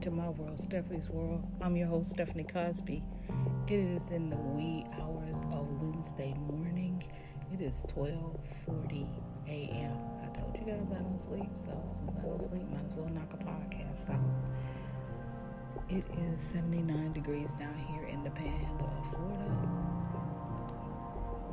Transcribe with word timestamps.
into 0.00 0.10
my 0.10 0.30
world, 0.30 0.58
Stephanie's 0.58 1.10
world. 1.10 1.44
I'm 1.60 1.76
your 1.76 1.86
host, 1.86 2.12
Stephanie 2.12 2.46
Cosby. 2.50 3.02
It 3.68 3.74
is 3.74 4.10
in 4.10 4.30
the 4.30 4.36
wee 4.36 4.86
hours 4.98 5.42
of 5.52 5.66
Wednesday 5.82 6.32
morning. 6.48 7.04
It 7.52 7.60
is 7.60 7.84
12:40 7.94 9.06
a.m. 9.46 9.92
I 10.24 10.26
told 10.34 10.56
you 10.56 10.72
guys 10.72 10.86
I 10.90 11.02
don't 11.02 11.20
sleep, 11.20 11.50
so 11.54 11.68
since 11.92 12.16
I 12.18 12.22
don't 12.22 12.40
sleep, 12.40 12.66
might 12.70 12.86
as 12.86 12.94
well 12.94 13.10
knock 13.10 13.30
a 13.34 13.44
podcast 13.44 14.08
out. 14.08 14.24
It 15.90 16.06
is 16.32 16.40
79 16.40 17.12
degrees 17.12 17.52
down 17.52 17.76
here 17.92 18.04
in 18.04 18.24
the 18.24 18.30
Panhandle 18.30 18.90
of 19.02 19.10
Florida. 19.10 19.68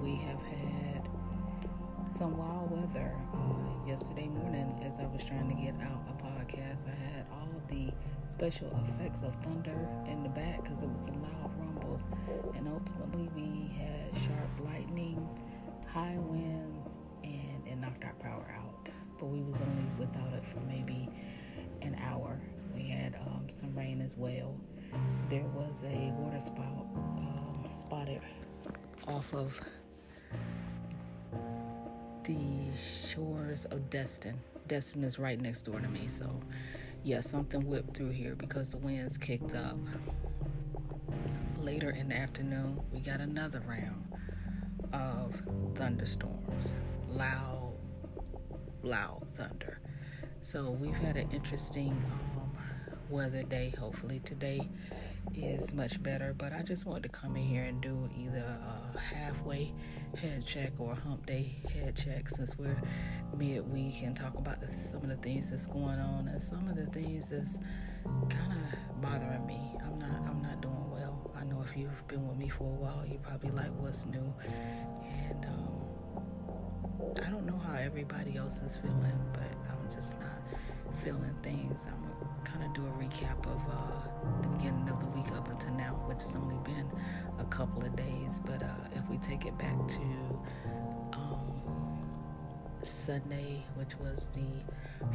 We 0.02 0.16
have 0.24 0.42
had 0.42 1.10
some 2.18 2.38
wild 2.38 2.72
weather 2.72 3.14
uh, 3.34 3.86
yesterday 3.86 4.28
morning 4.28 4.82
as 4.86 5.02
I 5.02 5.06
was 5.08 5.26
trying 5.26 5.50
to 5.50 5.62
get 5.62 5.76
out 5.86 6.00
a 6.08 6.14
podcast. 6.24 6.88
I 6.88 6.96
had 6.96 7.26
special 8.30 8.68
effects 8.86 9.22
of 9.24 9.36
thunder 9.44 9.78
in 10.08 10.24
the 10.24 10.30
back 10.30 10.64
because 10.64 10.82
it 10.82 10.90
was 10.90 11.06
some 11.06 11.22
loud 11.22 11.52
rumbles, 11.58 12.04
and 12.56 12.68
ultimately 12.68 13.30
we 13.36 13.74
had 13.78 14.16
sharp 14.24 14.50
lightning, 14.66 15.28
high 15.88 16.18
winds, 16.18 16.98
and 17.24 17.68
it 17.68 17.78
knocked 17.78 18.04
our 18.04 18.14
power 18.16 18.54
out. 18.58 18.90
But 19.20 19.28
we 19.28 19.42
was 19.42 19.60
only 19.62 19.90
without 19.98 20.34
it 20.34 20.46
for 20.46 20.60
maybe 20.68 21.10
an 21.82 21.96
hour. 22.04 22.40
We 22.76 22.88
had 22.88 23.16
um, 23.16 23.48
some 23.50 23.76
rain 23.76 24.02
as 24.02 24.16
well. 24.16 24.56
There 25.30 25.46
was 25.56 25.84
a 25.84 26.14
water 26.18 26.40
spout 26.40 26.88
um, 26.96 27.66
spotted 27.80 28.22
off 29.08 29.34
of 29.34 29.60
the 32.24 32.38
shores 32.76 33.66
of 33.66 33.90
Destin. 33.90 34.40
Destin 34.68 35.04
is 35.04 35.18
right 35.18 35.40
next 35.40 35.62
door 35.62 35.80
to 35.80 35.88
me, 35.88 36.08
so 36.08 36.30
yeah, 37.08 37.22
something 37.22 37.66
whipped 37.66 37.96
through 37.96 38.10
here 38.10 38.36
because 38.36 38.72
the 38.72 38.78
winds 38.78 39.18
kicked 39.18 39.56
up. 39.56 39.78
Later 41.56 41.90
in 41.90 42.10
the 42.10 42.18
afternoon, 42.18 42.82
we 42.92 43.00
got 43.00 43.22
another 43.22 43.64
round 43.66 44.12
of 44.92 45.34
thunderstorms, 45.76 46.76
loud, 47.08 47.76
loud 48.84 49.26
thunder. 49.36 49.80
So 50.42 50.72
we've 50.72 50.94
had 50.94 51.16
an 51.16 51.32
interesting 51.32 51.92
um, 52.12 52.52
weather 53.10 53.44
day. 53.44 53.74
Hopefully 53.80 54.20
today 54.26 54.68
is 55.34 55.74
much 55.74 56.02
better. 56.02 56.34
But 56.38 56.54
I 56.54 56.62
just 56.62 56.86
wanted 56.86 57.04
to 57.04 57.10
come 57.10 57.36
in 57.36 57.44
here 57.44 57.64
and 57.64 57.82
do 57.82 58.10
either 58.18 58.44
a 58.94 59.00
halfway 59.00 59.74
head 60.18 60.46
check 60.46 60.74
or 60.80 60.92
a 60.94 60.96
hump 60.96 61.26
day 61.26 61.56
head 61.74 61.96
check 61.96 62.30
since 62.30 62.58
we're 62.58 62.82
midweek 63.38 64.02
and 64.04 64.16
talk 64.16 64.36
about 64.38 64.62
the, 64.62 64.72
some 64.74 65.02
of 65.02 65.10
the 65.10 65.18
things 65.18 65.50
that's 65.50 65.68
going 65.68 66.00
on 66.00 66.28
and 66.28 66.42
some 66.42 66.68
of 66.68 66.76
the 66.76 66.86
things 66.88 67.30
that's 67.30 67.58
kind 68.30 68.54
of 68.54 69.02
bothering 69.02 69.46
me. 69.46 69.60
I'm 69.84 70.00
not 70.00 70.22
I'm 70.28 70.42
not 70.42 70.62
doing 70.62 70.92
well. 70.92 71.32
I 71.40 71.44
know 71.44 71.62
if 71.62 71.76
you've 71.78 72.08
been 72.08 72.28
with 72.28 72.38
me 72.38 72.50
for 72.50 72.64
a 72.64 72.80
while, 72.80 73.06
you're 73.08 73.20
probably 73.20 73.52
like, 73.52 73.72
what's 73.80 74.06
new? 74.06 74.34
And 75.30 75.46
um, 75.46 75.78
I 77.26 77.30
don't 77.30 77.46
know 77.46 77.58
how 77.58 77.76
everybody 77.76 78.38
else 78.38 78.62
is 78.62 78.78
feeling, 78.78 79.20
but 79.34 79.52
I'm 79.70 79.90
just 79.94 80.20
not 80.20 80.42
feeling 81.04 81.36
things. 81.44 81.88
I'm 81.88 82.27
kind 82.48 82.64
of 82.64 82.74
do 82.74 82.86
a 82.86 82.92
recap 83.04 83.46
of 83.46 83.62
uh, 83.70 84.42
the 84.42 84.48
beginning 84.50 84.88
of 84.90 85.00
the 85.00 85.06
week 85.08 85.32
up 85.36 85.50
until 85.50 85.74
now, 85.74 85.94
which 86.08 86.24
has 86.24 86.36
only 86.36 86.58
been 86.64 86.90
a 87.40 87.46
couple 87.46 87.84
of 87.84 87.96
days. 87.96 88.40
But 88.46 88.64
uh, 88.64 88.96
if 88.96 89.08
we 89.10 89.18
take 89.18 89.46
it 89.46 89.58
back 89.58 89.76
to 89.88 90.42
um, 91.14 91.62
Sunday, 92.82 93.66
which 93.76 93.96
was 93.98 94.30
the 94.34 94.64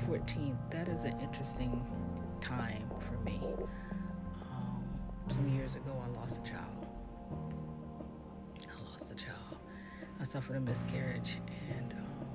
14th, 0.06 0.58
that 0.70 0.88
is 0.88 1.04
an 1.04 1.18
interesting 1.20 1.84
time 2.40 2.84
for 3.00 3.18
me. 3.24 3.40
Um, 4.42 4.84
some 5.28 5.48
years 5.48 5.74
ago, 5.76 6.02
I 6.04 6.20
lost 6.20 6.46
a 6.46 6.50
child. 6.50 6.86
I 8.60 8.90
lost 8.90 9.10
a 9.10 9.14
child. 9.14 9.58
I 10.20 10.24
suffered 10.24 10.56
a 10.56 10.60
miscarriage, 10.60 11.38
and 11.76 11.92
um, 11.94 12.26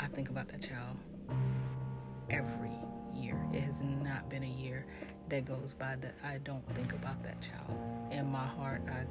I 0.00 0.06
think 0.06 0.30
about 0.30 0.48
that 0.48 0.62
child 0.62 0.96
every 2.34 2.72
year. 3.14 3.38
It 3.52 3.60
has 3.60 3.80
not 3.82 4.28
been 4.28 4.42
a 4.42 4.46
year 4.46 4.84
that 5.28 5.44
goes 5.44 5.72
by 5.72 5.96
that 6.00 6.14
I 6.24 6.38
don't 6.38 6.66
think 6.74 6.92
about 6.92 7.22
that 7.22 7.40
child. 7.40 7.78
In 8.10 8.30
my 8.30 8.44
heart, 8.44 8.82
I 8.88 9.04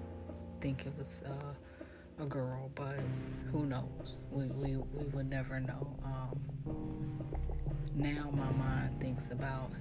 think 0.59 0.85
it 0.85 0.94
was 0.97 1.23
uh, 1.25 2.23
a 2.23 2.25
girl, 2.25 2.69
but 2.75 3.00
who 3.51 3.66
knows? 3.66 4.23
We, 4.29 4.45
we, 4.47 4.75
we 4.75 5.06
would 5.13 5.29
never 5.29 5.59
know. 5.61 5.95
Um, 6.03 6.39
now 7.95 8.29
my 8.34 8.51
mind 8.51 9.00
thinks 9.00 9.31
about 9.31 9.72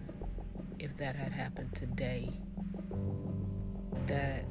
if 0.79 0.97
that 0.99 1.17
had 1.17 1.33
happened 1.33 1.75
today, 1.75 2.31
that 4.07 4.45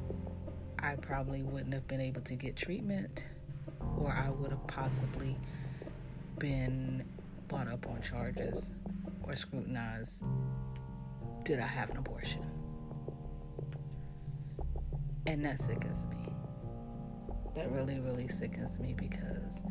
I 0.78 0.96
probably 0.96 1.42
wouldn't 1.42 1.72
have 1.72 1.86
been 1.88 2.00
able 2.00 2.22
to 2.22 2.34
get 2.34 2.56
treatment, 2.56 3.24
or 3.98 4.10
I 4.12 4.30
would 4.30 4.50
have 4.50 4.66
possibly 4.66 5.36
been 6.38 7.04
brought 7.48 7.68
up 7.68 7.86
on 7.86 8.00
charges 8.02 8.70
or 9.32 9.36
scrutinized 9.36 10.22
did 11.44 11.58
I 11.58 11.66
have 11.66 11.90
an 11.90 11.96
abortion? 11.96 12.44
And 15.26 15.44
that 15.44 15.58
sickens 15.58 16.06
me. 16.06 16.32
That 17.56 17.72
really, 17.72 17.98
really 17.98 18.28
sickens 18.28 18.78
me 18.78 18.94
because 18.94 19.62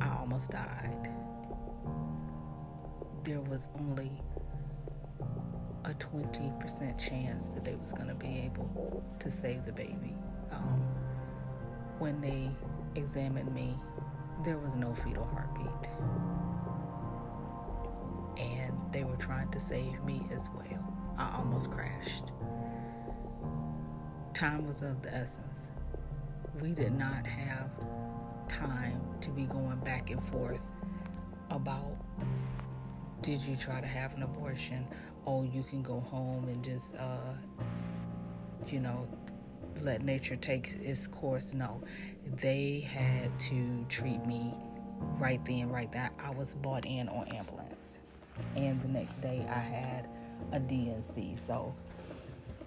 I 0.00 0.16
almost 0.16 0.50
died. 0.50 1.10
There 3.24 3.40
was 3.40 3.68
only 3.78 4.12
a 5.84 5.90
20% 5.90 6.98
chance 6.98 7.48
that 7.48 7.64
they 7.64 7.74
was 7.74 7.92
going 7.92 8.08
to 8.08 8.14
be 8.14 8.42
able 8.44 9.02
to 9.18 9.30
save 9.30 9.66
the 9.66 9.72
baby. 9.72 10.14
Um, 10.52 10.82
when 11.98 12.20
they 12.20 12.50
examined 12.94 13.52
me, 13.52 13.74
there 14.44 14.58
was 14.58 14.74
no 14.74 14.94
fetal 14.94 15.24
heartbeat 15.24 15.90
they 18.94 19.02
were 19.02 19.16
trying 19.16 19.50
to 19.50 19.58
save 19.58 20.02
me 20.04 20.24
as 20.32 20.48
well. 20.54 20.94
I 21.18 21.34
almost 21.36 21.70
crashed. 21.70 22.30
Time 24.32 24.66
was 24.66 24.82
of 24.84 25.02
the 25.02 25.12
essence. 25.12 25.70
We 26.60 26.70
did 26.70 26.96
not 26.96 27.26
have 27.26 27.70
time 28.48 29.00
to 29.20 29.30
be 29.30 29.46
going 29.46 29.80
back 29.80 30.10
and 30.10 30.22
forth 30.22 30.60
about 31.50 31.96
did 33.20 33.42
you 33.42 33.56
try 33.56 33.80
to 33.80 33.86
have 33.86 34.14
an 34.14 34.22
abortion? 34.22 34.86
Oh, 35.26 35.42
you 35.42 35.64
can 35.64 35.82
go 35.82 35.98
home 35.98 36.46
and 36.48 36.62
just, 36.62 36.94
uh, 36.94 37.32
you 38.68 38.78
know, 38.78 39.08
let 39.80 40.04
nature 40.04 40.36
take 40.36 40.74
its 40.80 41.06
course. 41.06 41.52
No, 41.52 41.82
they 42.36 42.80
had 42.80 43.30
to 43.48 43.84
treat 43.88 44.24
me 44.26 44.54
right 45.18 45.44
then, 45.46 45.70
right 45.70 45.90
there. 45.90 46.10
I 46.18 46.30
was 46.30 46.54
brought 46.54 46.84
in 46.84 47.08
on 47.08 47.26
ambulance 47.28 47.63
and 48.56 48.80
the 48.82 48.88
next 48.88 49.18
day 49.18 49.46
I 49.48 49.58
had 49.58 50.08
a 50.52 50.60
D&C. 50.60 51.36
So 51.36 51.74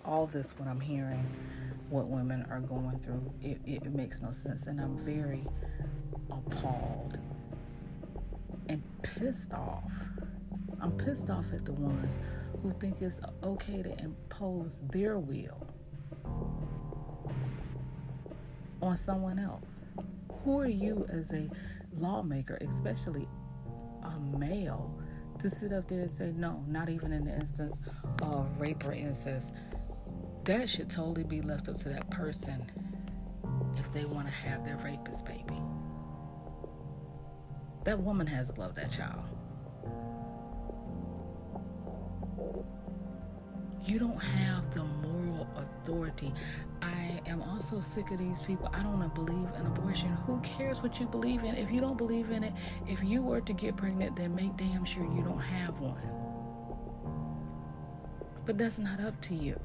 all 0.05 0.27
this, 0.27 0.51
what 0.57 0.67
I'm 0.67 0.79
hearing, 0.79 1.25
what 1.89 2.07
women 2.07 2.45
are 2.49 2.59
going 2.59 2.99
through, 2.99 3.31
it, 3.41 3.59
it 3.65 3.93
makes 3.93 4.21
no 4.21 4.31
sense, 4.31 4.67
and 4.67 4.79
I'm 4.79 4.97
very 4.97 5.45
appalled 6.31 7.17
and 8.69 8.83
pissed 9.01 9.53
off. 9.53 9.91
I'm 10.81 10.91
pissed 10.91 11.29
off 11.29 11.45
at 11.53 11.65
the 11.65 11.73
ones 11.73 12.17
who 12.61 12.73
think 12.73 13.01
it's 13.01 13.19
okay 13.43 13.83
to 13.83 13.97
impose 14.03 14.79
their 14.91 15.17
will 15.17 15.67
on 18.81 18.97
someone 18.97 19.39
else. 19.39 19.79
Who 20.43 20.59
are 20.59 20.67
you 20.67 21.07
as 21.11 21.31
a 21.31 21.49
lawmaker, 21.97 22.57
especially 22.61 23.27
a 24.03 24.19
male? 24.37 24.97
To 25.39 25.49
sit 25.49 25.71
up 25.71 25.87
there 25.87 26.01
and 26.01 26.11
say 26.11 26.33
no, 26.35 26.63
not 26.67 26.89
even 26.89 27.11
in 27.11 27.25
the 27.25 27.33
instance 27.33 27.79
of 28.21 28.49
rape 28.59 28.83
or 28.85 28.93
incest. 28.93 29.53
That 30.45 30.69
should 30.69 30.89
totally 30.89 31.23
be 31.23 31.41
left 31.41 31.69
up 31.69 31.77
to 31.79 31.89
that 31.89 32.09
person 32.09 32.65
if 33.75 33.91
they 33.91 34.05
want 34.05 34.27
to 34.27 34.33
have 34.33 34.65
their 34.65 34.77
rapist 34.77 35.25
baby. 35.25 35.61
That 37.83 37.99
woman 37.99 38.27
has 38.27 38.49
to 38.49 38.59
love 38.59 38.75
that 38.75 38.91
child. 38.91 39.23
You 43.85 43.99
don't 43.99 44.21
have 44.21 44.73
the 44.73 44.83
moral 44.83 45.47
authority. 45.55 46.33
Am 47.27 47.43
also 47.43 47.81
sick 47.81 48.11
of 48.11 48.19
these 48.19 48.41
people. 48.41 48.69
I 48.73 48.81
don't 48.81 49.13
believe 49.13 49.49
in 49.59 49.65
abortion. 49.65 50.17
Who 50.25 50.39
cares 50.39 50.81
what 50.81 50.97
you 50.99 51.05
believe 51.07 51.43
in? 51.43 51.55
If 51.55 51.69
you 51.69 51.81
don't 51.81 51.97
believe 51.97 52.31
in 52.31 52.43
it, 52.43 52.53
if 52.87 53.03
you 53.03 53.21
were 53.21 53.41
to 53.41 53.53
get 53.53 53.75
pregnant, 53.75 54.15
then 54.15 54.33
make 54.33 54.55
damn 54.55 54.85
sure 54.85 55.03
you 55.03 55.23
don't 55.23 55.39
have 55.39 55.77
one. 55.81 56.01
But 58.45 58.57
that's 58.57 58.77
not 58.77 59.01
up 59.01 59.19
to 59.23 59.35
you. 59.35 59.59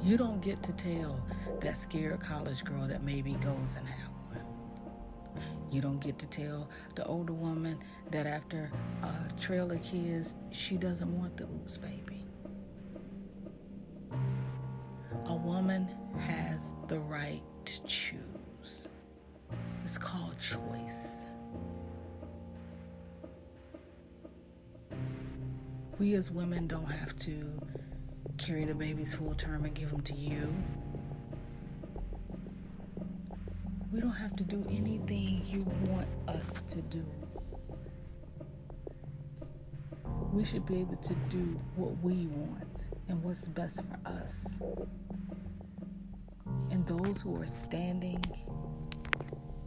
You 0.00 0.16
don't 0.16 0.40
get 0.40 0.62
to 0.62 0.72
tell 0.72 1.20
that 1.60 1.76
scared 1.76 2.20
college 2.20 2.62
girl 2.64 2.86
that 2.86 3.02
maybe 3.02 3.32
goes 3.32 3.74
and 3.76 3.88
have 3.88 4.10
one. 4.28 5.42
You 5.72 5.80
don't 5.80 5.98
get 5.98 6.20
to 6.20 6.26
tell 6.26 6.68
the 6.94 7.04
older 7.04 7.32
woman 7.32 7.80
that 8.12 8.26
after 8.26 8.70
a 9.02 9.40
trail 9.40 9.72
of 9.72 9.82
kids, 9.82 10.36
she 10.52 10.76
doesn't 10.76 11.18
want 11.18 11.36
the 11.36 11.44
oops 11.44 11.76
baby. 11.78 12.27
Woman 15.68 15.86
has 16.18 16.72
the 16.86 16.98
right 16.98 17.42
to 17.66 17.82
choose. 17.82 18.88
It's 19.84 19.98
called 19.98 20.34
choice. 20.40 21.26
We 25.98 26.14
as 26.14 26.30
women 26.30 26.68
don't 26.68 26.86
have 26.86 27.18
to 27.18 27.52
carry 28.38 28.64
the 28.64 28.72
babies 28.72 29.14
full 29.14 29.34
term 29.34 29.66
and 29.66 29.74
give 29.74 29.90
them 29.90 30.00
to 30.04 30.14
you. 30.14 30.54
We 33.92 34.00
don't 34.00 34.08
have 34.12 34.36
to 34.36 34.44
do 34.44 34.64
anything 34.70 35.44
you 35.46 35.66
want 35.90 36.08
us 36.28 36.62
to 36.70 36.80
do. 36.80 37.04
We 40.32 40.46
should 40.46 40.64
be 40.64 40.80
able 40.80 40.96
to 40.96 41.14
do 41.28 41.60
what 41.76 41.90
we 42.02 42.26
want 42.28 42.86
and 43.10 43.22
what's 43.22 43.46
best 43.48 43.80
for 43.82 43.98
us. 44.08 44.58
Those 46.88 47.20
who 47.20 47.36
are 47.36 47.46
standing 47.46 48.24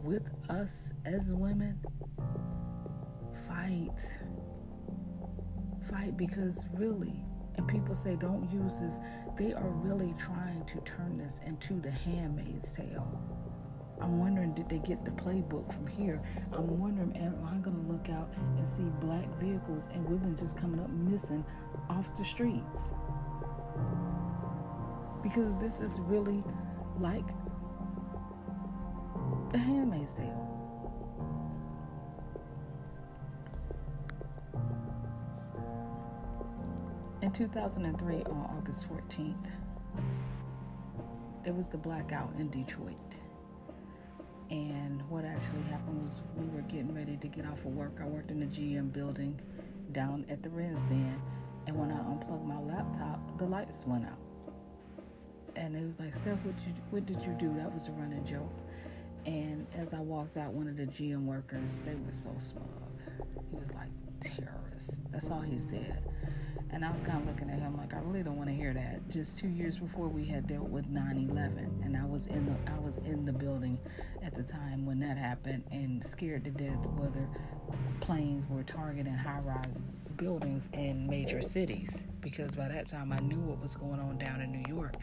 with 0.02 0.28
us 0.50 0.90
as 1.04 1.32
women, 1.32 1.78
fight. 3.46 4.00
Fight 5.88 6.16
because 6.16 6.66
really, 6.74 7.22
and 7.54 7.68
people 7.68 7.94
say 7.94 8.16
don't 8.16 8.50
use 8.50 8.72
this, 8.80 8.98
they 9.38 9.52
are 9.52 9.68
really 9.68 10.16
trying 10.18 10.64
to 10.66 10.80
turn 10.80 11.16
this 11.16 11.38
into 11.46 11.74
the 11.80 11.92
handmaid's 11.92 12.72
tale. 12.72 13.22
I'm 14.00 14.18
wondering, 14.18 14.52
did 14.54 14.68
they 14.68 14.80
get 14.80 15.04
the 15.04 15.12
playbook 15.12 15.72
from 15.72 15.86
here? 15.86 16.20
I'm 16.52 16.80
wondering, 16.80 17.16
am 17.16 17.36
I 17.46 17.58
going 17.58 17.76
to 17.76 17.92
look 17.92 18.08
out 18.10 18.34
and 18.56 18.66
see 18.66 18.90
black 19.00 19.28
vehicles 19.38 19.88
and 19.94 20.04
women 20.08 20.36
just 20.36 20.56
coming 20.56 20.80
up 20.80 20.90
missing 20.90 21.44
off 21.88 22.16
the 22.16 22.24
streets? 22.24 22.92
Because 25.22 25.54
this 25.60 25.80
is 25.80 26.00
really 26.00 26.42
like 27.00 27.26
The 29.52 29.58
Handmaid's 29.58 30.12
Tale. 30.12 30.48
In 37.22 37.30
2003, 37.30 38.16
on 38.24 38.56
August 38.58 38.88
14th, 38.90 39.36
there 41.44 41.52
was 41.52 41.66
the 41.66 41.78
blackout 41.78 42.32
in 42.38 42.48
Detroit. 42.50 43.18
And 44.50 45.02
what 45.08 45.24
actually 45.24 45.62
happened 45.70 46.02
was 46.02 46.20
we 46.36 46.46
were 46.54 46.62
getting 46.62 46.94
ready 46.94 47.16
to 47.16 47.28
get 47.28 47.46
off 47.46 47.58
of 47.64 47.74
work. 47.74 47.98
I 48.02 48.06
worked 48.06 48.30
in 48.30 48.40
the 48.40 48.46
GM 48.46 48.92
building 48.92 49.40
down 49.92 50.26
at 50.28 50.42
the 50.42 50.50
RenCen. 50.50 51.18
And 51.66 51.76
when 51.76 51.90
I 51.90 52.00
unplugged 52.00 52.44
my 52.44 52.60
laptop, 52.60 53.38
the 53.38 53.44
lights 53.44 53.82
went 53.86 54.04
out. 54.04 54.18
And 55.56 55.76
it 55.76 55.86
was 55.86 55.98
like, 55.98 56.14
Steph, 56.14 56.38
what 56.44 56.56
did 56.56 56.66
you, 56.66 56.72
what 56.90 57.06
did 57.06 57.20
you 57.22 57.36
do? 57.38 57.54
That 57.58 57.72
was 57.72 57.88
a 57.88 57.92
running 57.92 58.24
joke. 58.24 58.52
And 59.26 59.66
as 59.76 59.94
I 59.94 60.00
walked 60.00 60.36
out, 60.36 60.52
one 60.52 60.66
of 60.66 60.76
the 60.76 60.86
GM 60.86 61.24
workers, 61.24 61.70
they 61.84 61.94
were 61.94 62.12
so 62.12 62.30
smug. 62.38 62.64
He 63.50 63.56
was 63.56 63.72
like, 63.72 63.88
terrorists. 64.22 65.00
That's 65.10 65.30
all 65.30 65.40
he 65.40 65.58
said. 65.58 66.02
And 66.70 66.84
I 66.84 66.90
was 66.90 67.02
kind 67.02 67.20
of 67.20 67.26
looking 67.26 67.50
at 67.50 67.58
him 67.58 67.76
like 67.76 67.92
I 67.92 67.98
really 67.98 68.22
don't 68.22 68.36
want 68.36 68.48
to 68.48 68.54
hear 68.54 68.72
that. 68.72 69.06
Just 69.10 69.36
two 69.36 69.48
years 69.48 69.76
before 69.76 70.08
we 70.08 70.24
had 70.24 70.46
dealt 70.46 70.70
with 70.70 70.86
9/11, 70.90 71.84
and 71.84 71.96
I 71.96 72.04
was 72.06 72.26
in 72.28 72.46
the 72.46 72.72
I 72.72 72.78
was 72.78 72.96
in 72.98 73.26
the 73.26 73.32
building 73.32 73.78
at 74.22 74.34
the 74.34 74.42
time 74.42 74.86
when 74.86 74.98
that 75.00 75.18
happened, 75.18 75.64
and 75.70 76.02
scared 76.02 76.44
to 76.44 76.50
death 76.50 76.78
whether 76.96 77.28
planes 78.00 78.46
were 78.48 78.62
targeting 78.62 79.12
high-rise 79.12 79.82
buildings 80.22 80.68
in 80.72 81.06
major 81.08 81.42
cities. 81.42 82.06
Because 82.20 82.54
by 82.54 82.68
that 82.68 82.86
time 82.86 83.12
I 83.12 83.18
knew 83.18 83.40
what 83.40 83.60
was 83.60 83.74
going 83.74 83.98
on 83.98 84.18
down 84.18 84.40
in 84.40 84.52
New 84.52 84.64
York, 84.72 84.94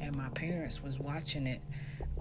and 0.00 0.14
my 0.14 0.28
parents 0.30 0.82
was 0.82 0.98
watching 0.98 1.46
it 1.46 1.62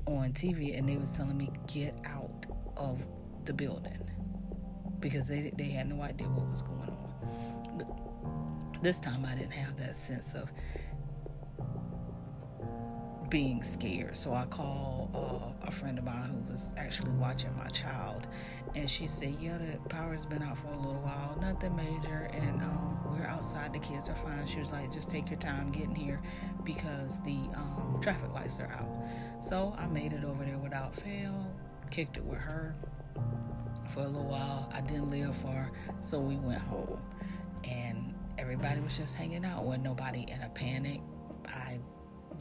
on 0.05 0.31
TV, 0.31 0.77
and 0.77 0.87
they 0.87 0.95
was 0.95 1.09
telling 1.09 1.37
me 1.37 1.51
get 1.67 1.93
out 2.05 2.45
of 2.77 2.99
the 3.43 3.53
building 3.53 3.99
because 4.99 5.27
they 5.27 5.51
they 5.57 5.69
had 5.69 5.87
no 5.89 6.01
idea 6.01 6.27
what 6.27 6.47
was 6.47 6.61
going 6.61 6.89
on 6.89 7.05
this 8.85 8.99
time 8.99 9.25
I 9.25 9.33
didn't 9.33 9.53
have 9.53 9.77
that 9.77 9.97
sense 9.97 10.35
of 10.35 10.51
being 13.35 13.61
scared. 13.61 14.15
So 14.15 14.33
I 14.33 14.45
called 14.45 15.09
uh, 15.13 15.67
a 15.67 15.69
friend 15.69 15.97
of 15.97 16.05
mine 16.05 16.29
who 16.29 16.53
was 16.53 16.73
actually 16.77 17.11
watching 17.11 17.53
my 17.57 17.67
child, 17.67 18.27
and 18.75 18.89
she 18.89 19.07
said, 19.07 19.35
"Yeah, 19.41 19.57
the 19.57 19.89
power's 19.89 20.25
been 20.25 20.41
out 20.41 20.57
for 20.57 20.69
a 20.69 20.77
little 20.77 21.01
while, 21.01 21.37
nothing 21.41 21.75
major, 21.75 22.29
and 22.31 22.61
um, 22.61 22.97
we're 23.11 23.27
outside. 23.27 23.73
The 23.73 23.79
kids 23.79 24.07
are 24.07 24.15
fine." 24.15 24.47
She 24.47 24.61
was 24.61 24.71
like, 24.71 24.89
"Just 24.93 25.09
take 25.09 25.29
your 25.29 25.37
time 25.37 25.73
getting 25.73 25.93
here 25.93 26.21
because 26.63 27.19
the 27.23 27.35
um, 27.55 27.99
traffic 28.01 28.33
lights 28.33 28.61
are 28.61 28.71
out." 28.71 29.43
So 29.43 29.75
I 29.77 29.85
made 29.87 30.13
it 30.13 30.23
over 30.23 30.45
there 30.45 30.57
without 30.57 30.95
fail, 30.95 31.45
kicked 31.91 32.15
it 32.15 32.23
with 32.23 32.39
her 32.39 32.73
for 33.89 33.99
a 33.99 34.07
little 34.07 34.29
while. 34.29 34.71
I 34.73 34.79
didn't 34.79 35.11
live 35.11 35.35
far, 35.35 35.73
so 35.99 36.21
we 36.21 36.37
went 36.37 36.61
home, 36.61 37.01
and 37.65 38.13
everybody 38.37 38.79
was 38.79 38.97
just 38.97 39.13
hanging 39.13 39.43
out 39.43 39.65
with 39.65 39.81
nobody 39.81 40.25
in 40.25 40.41
a 40.41 40.47
panic. 40.47 41.01
I 41.45 41.79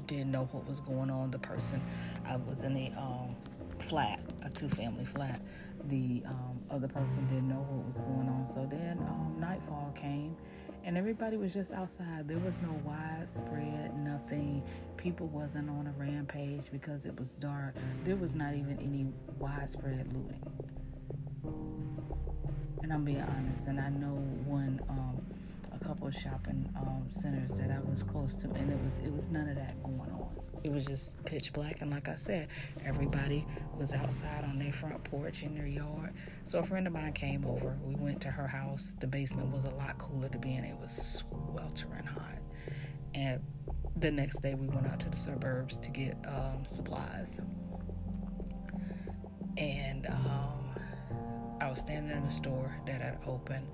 didn't 0.06 0.30
know 0.30 0.48
what 0.52 0.66
was 0.68 0.80
going 0.80 1.10
on. 1.10 1.30
The 1.30 1.38
person, 1.38 1.82
I 2.26 2.36
was 2.36 2.62
in 2.62 2.76
a 2.76 2.94
um, 2.98 3.36
flat, 3.80 4.20
a 4.42 4.50
two 4.50 4.68
family 4.68 5.04
flat. 5.04 5.40
The 5.84 6.22
um, 6.26 6.60
other 6.70 6.88
person 6.88 7.26
didn't 7.26 7.48
know 7.48 7.66
what 7.68 7.86
was 7.86 8.00
going 8.00 8.28
on. 8.28 8.46
So 8.46 8.66
then 8.70 8.98
um, 8.98 9.36
nightfall 9.38 9.92
came 9.94 10.36
and 10.84 10.98
everybody 10.98 11.36
was 11.36 11.52
just 11.52 11.72
outside. 11.72 12.28
There 12.28 12.38
was 12.38 12.54
no 12.62 12.72
widespread, 12.84 13.96
nothing. 13.98 14.62
People 14.96 15.28
wasn't 15.28 15.70
on 15.70 15.86
a 15.86 15.92
rampage 15.98 16.70
because 16.70 17.06
it 17.06 17.18
was 17.18 17.34
dark. 17.34 17.74
There 18.04 18.16
was 18.16 18.34
not 18.34 18.54
even 18.54 18.78
any 18.80 19.06
widespread 19.38 20.06
looting. 20.12 20.42
And 22.82 22.92
I'm 22.92 23.04
being 23.04 23.22
honest, 23.22 23.66
and 23.66 23.80
I 23.80 23.88
know 23.88 24.22
a 24.88 25.14
couple 25.86 26.10
shopping 26.10 26.68
um, 26.76 27.06
centers 27.10 27.50
that 27.58 27.70
I 27.70 27.78
was 27.90 28.02
close 28.02 28.36
to, 28.36 28.50
and 28.50 28.72
it 28.72 28.78
was 28.82 28.98
it 28.98 29.12
was 29.12 29.28
none 29.28 29.48
of 29.48 29.56
that 29.56 29.82
going 29.82 30.00
on. 30.00 30.30
It 30.62 30.72
was 30.72 30.86
just 30.86 31.22
pitch 31.24 31.52
black, 31.52 31.82
and 31.82 31.90
like 31.90 32.08
I 32.08 32.14
said, 32.14 32.48
everybody 32.84 33.46
was 33.76 33.92
outside 33.92 34.44
on 34.44 34.58
their 34.58 34.72
front 34.72 35.04
porch 35.04 35.42
in 35.42 35.54
their 35.54 35.66
yard. 35.66 36.14
So 36.44 36.58
a 36.58 36.62
friend 36.62 36.86
of 36.86 36.94
mine 36.94 37.12
came 37.12 37.44
over. 37.44 37.76
We 37.82 37.96
went 37.96 38.22
to 38.22 38.28
her 38.28 38.46
house. 38.46 38.94
The 38.98 39.06
basement 39.06 39.48
was 39.52 39.66
a 39.66 39.70
lot 39.70 39.98
cooler 39.98 40.28
to 40.30 40.38
be 40.38 40.54
in. 40.54 40.64
It 40.64 40.76
was 40.78 41.22
sweltering 41.22 42.06
hot, 42.06 42.38
and 43.14 43.42
the 43.96 44.10
next 44.10 44.40
day 44.40 44.54
we 44.54 44.68
went 44.68 44.86
out 44.86 45.00
to 45.00 45.10
the 45.10 45.16
suburbs 45.16 45.76
to 45.78 45.90
get 45.90 46.16
um, 46.26 46.64
supplies. 46.66 47.40
And 49.58 50.06
um, 50.06 50.74
I 51.60 51.70
was 51.70 51.80
standing 51.80 52.16
in 52.16 52.24
the 52.24 52.30
store 52.30 52.74
that 52.86 53.00
had 53.00 53.18
opened 53.26 53.68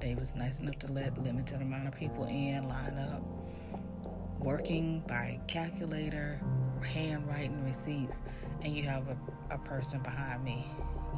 they 0.00 0.14
was 0.14 0.34
nice 0.34 0.58
enough 0.60 0.78
to 0.80 0.92
let 0.92 1.18
limited 1.18 1.60
amount 1.60 1.88
of 1.88 1.94
people 1.94 2.24
in, 2.24 2.68
line 2.68 2.98
up, 2.98 3.22
working 4.38 5.02
by 5.08 5.40
calculator, 5.48 6.40
handwriting 6.82 7.64
receipts, 7.64 8.18
and 8.62 8.74
you 8.74 8.84
have 8.84 9.08
a, 9.08 9.54
a 9.54 9.58
person 9.58 10.00
behind 10.00 10.44
me. 10.44 10.64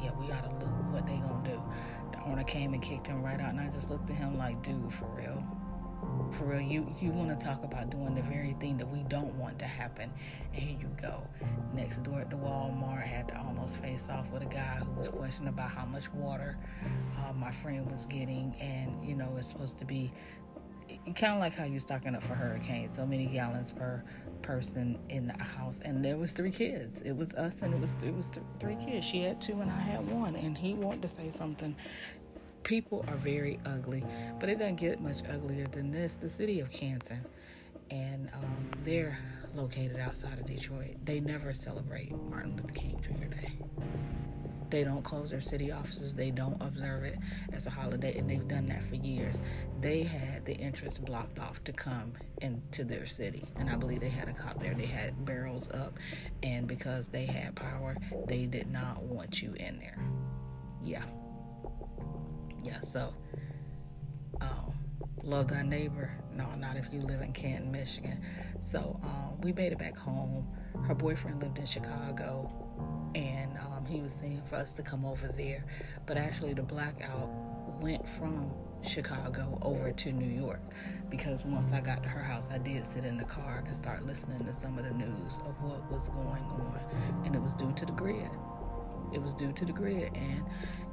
Yeah, 0.01 0.11
we 0.19 0.27
gotta 0.27 0.49
look 0.49 0.91
what 0.91 1.05
they 1.05 1.17
gonna 1.17 1.47
do. 1.47 1.61
The 2.11 2.23
owner 2.23 2.43
came 2.43 2.73
and 2.73 2.81
kicked 2.81 3.07
him 3.07 3.21
right 3.21 3.39
out, 3.39 3.51
and 3.51 3.59
I 3.59 3.69
just 3.69 3.89
looked 3.89 4.09
at 4.09 4.15
him 4.15 4.37
like, 4.37 4.61
dude, 4.63 4.93
for 4.93 5.05
real. 5.15 5.43
For 6.37 6.45
real, 6.45 6.61
you 6.61 6.95
you 7.01 7.11
want 7.11 7.37
to 7.37 7.45
talk 7.45 7.63
about 7.63 7.89
doing 7.89 8.15
the 8.15 8.21
very 8.21 8.55
thing 8.59 8.77
that 8.77 8.87
we 8.87 9.03
don't 9.03 9.33
want 9.35 9.59
to 9.59 9.65
happen, 9.65 10.11
and 10.53 10.61
here 10.61 10.77
you 10.79 10.87
go. 11.01 11.23
Next 11.73 12.03
door 12.03 12.21
at 12.21 12.29
the 12.29 12.37
Walmart, 12.37 13.03
had 13.03 13.27
to 13.29 13.37
almost 13.37 13.77
face 13.77 14.07
off 14.09 14.29
with 14.31 14.41
a 14.41 14.45
guy 14.45 14.79
who 14.83 14.91
was 14.91 15.09
questioning 15.09 15.49
about 15.49 15.71
how 15.71 15.85
much 15.85 16.11
water 16.13 16.57
uh, 17.17 17.33
my 17.33 17.51
friend 17.51 17.91
was 17.91 18.05
getting, 18.05 18.55
and 18.59 19.05
you 19.05 19.15
know 19.15 19.35
it's 19.37 19.49
supposed 19.49 19.77
to 19.79 19.85
be 19.85 20.11
kind 21.15 21.33
of 21.33 21.39
like 21.39 21.53
how 21.53 21.63
you're 21.63 21.79
stocking 21.79 22.15
up 22.15 22.23
for 22.23 22.33
hurricanes, 22.33 22.95
so 22.95 23.05
many 23.05 23.25
gallons 23.25 23.71
per 23.71 24.03
person 24.41 24.97
in 25.09 25.27
the 25.27 25.43
house, 25.43 25.79
and 25.83 26.03
there 26.03 26.17
was 26.17 26.31
three 26.31 26.51
kids. 26.51 27.01
It 27.01 27.15
was 27.15 27.33
us, 27.35 27.61
and 27.61 27.73
it 27.73 27.79
was 27.79 27.97
it 28.03 28.15
was 28.15 28.29
th- 28.29 28.45
three 28.59 28.75
kids. 28.75 29.05
She 29.05 29.21
had 29.21 29.41
two, 29.41 29.59
and 29.61 29.69
I 29.69 29.79
had 29.79 30.09
one, 30.09 30.35
and 30.35 30.57
he 30.57 30.73
wanted 30.73 31.01
to 31.03 31.07
say 31.09 31.29
something 31.29 31.75
people 32.63 33.05
are 33.07 33.17
very 33.17 33.59
ugly, 33.65 34.03
but 34.39 34.49
it 34.49 34.59
doesn't 34.59 34.75
get 34.75 35.01
much 35.01 35.17
uglier 35.29 35.67
than 35.67 35.91
this. 35.91 36.15
The 36.15 36.29
city 36.29 36.59
of 36.59 36.69
Canton, 36.71 37.25
and 37.89 38.29
um, 38.33 38.69
they're 38.83 39.17
located 39.53 39.99
outside 39.99 40.39
of 40.39 40.45
Detroit. 40.45 40.97
They 41.03 41.19
never 41.19 41.53
celebrate 41.53 42.11
Martin 42.29 42.55
Luther 42.55 42.73
King 42.73 42.99
Jr. 43.01 43.35
Day. 43.35 43.51
They 44.69 44.85
don't 44.85 45.03
close 45.03 45.29
their 45.29 45.41
city 45.41 45.69
offices. 45.69 46.13
They 46.13 46.31
don't 46.31 46.59
observe 46.61 47.03
it 47.03 47.19
as 47.51 47.67
a 47.67 47.69
holiday, 47.69 48.17
and 48.17 48.29
they've 48.29 48.47
done 48.47 48.67
that 48.67 48.85
for 48.85 48.95
years. 48.95 49.35
They 49.81 50.03
had 50.03 50.45
the 50.45 50.53
entrance 50.53 50.97
blocked 50.97 51.39
off 51.39 51.61
to 51.65 51.73
come 51.73 52.13
into 52.41 52.85
their 52.85 53.05
city, 53.05 53.43
and 53.57 53.69
I 53.69 53.75
believe 53.75 53.99
they 53.99 54.09
had 54.09 54.29
a 54.29 54.33
cop 54.33 54.61
there. 54.61 54.73
They 54.73 54.85
had 54.85 55.25
barrels 55.25 55.69
up, 55.73 55.97
and 56.41 56.67
because 56.67 57.09
they 57.09 57.25
had 57.25 57.53
power, 57.55 57.97
they 58.27 58.45
did 58.45 58.71
not 58.71 59.01
want 59.03 59.41
you 59.41 59.51
in 59.55 59.77
there. 59.77 59.97
Yeah, 60.81 61.03
yeah. 62.63 62.81
So, 62.81 63.13
um, 64.39 64.73
love 65.23 65.49
thy 65.49 65.63
neighbor. 65.63 66.11
No, 66.35 66.47
not 66.55 66.77
if 66.77 66.85
you 66.91 67.01
live 67.01 67.21
in 67.21 67.33
Canton, 67.33 67.71
Michigan. 67.71 68.21
So 68.59 68.99
um, 69.03 69.39
we 69.41 69.51
made 69.53 69.71
it 69.71 69.79
back 69.79 69.97
home. 69.97 70.47
Her 70.87 70.95
boyfriend 70.95 71.41
lived 71.41 71.59
in 71.59 71.65
Chicago, 71.65 72.49
and 73.15 73.57
um, 73.57 73.85
he 73.85 74.01
was 74.01 74.13
saying 74.13 74.41
for 74.49 74.55
us 74.55 74.73
to 74.73 74.81
come 74.81 75.05
over 75.05 75.27
there. 75.27 75.65
But 76.05 76.17
actually, 76.17 76.53
the 76.53 76.63
blackout 76.63 77.29
went 77.81 78.07
from 78.07 78.51
Chicago 78.83 79.59
over 79.61 79.91
to 79.91 80.11
New 80.11 80.29
York 80.41 80.61
because 81.09 81.43
once 81.43 81.71
I 81.71 81.81
got 81.81 82.01
to 82.03 82.09
her 82.09 82.23
house, 82.23 82.49
I 82.51 82.57
did 82.57 82.85
sit 82.85 83.05
in 83.05 83.17
the 83.17 83.25
car 83.25 83.63
and 83.65 83.75
start 83.75 84.05
listening 84.05 84.45
to 84.45 84.53
some 84.59 84.77
of 84.77 84.85
the 84.85 84.91
news 84.91 85.33
of 85.45 85.61
what 85.61 85.91
was 85.91 86.07
going 86.09 86.43
on, 86.43 86.79
and 87.25 87.35
it 87.35 87.41
was 87.41 87.53
due 87.55 87.73
to 87.73 87.85
the 87.85 87.91
grid. 87.91 88.29
It 89.13 89.21
was 89.21 89.33
due 89.33 89.51
to 89.51 89.65
the 89.65 89.73
grid, 89.73 90.11
and 90.15 90.43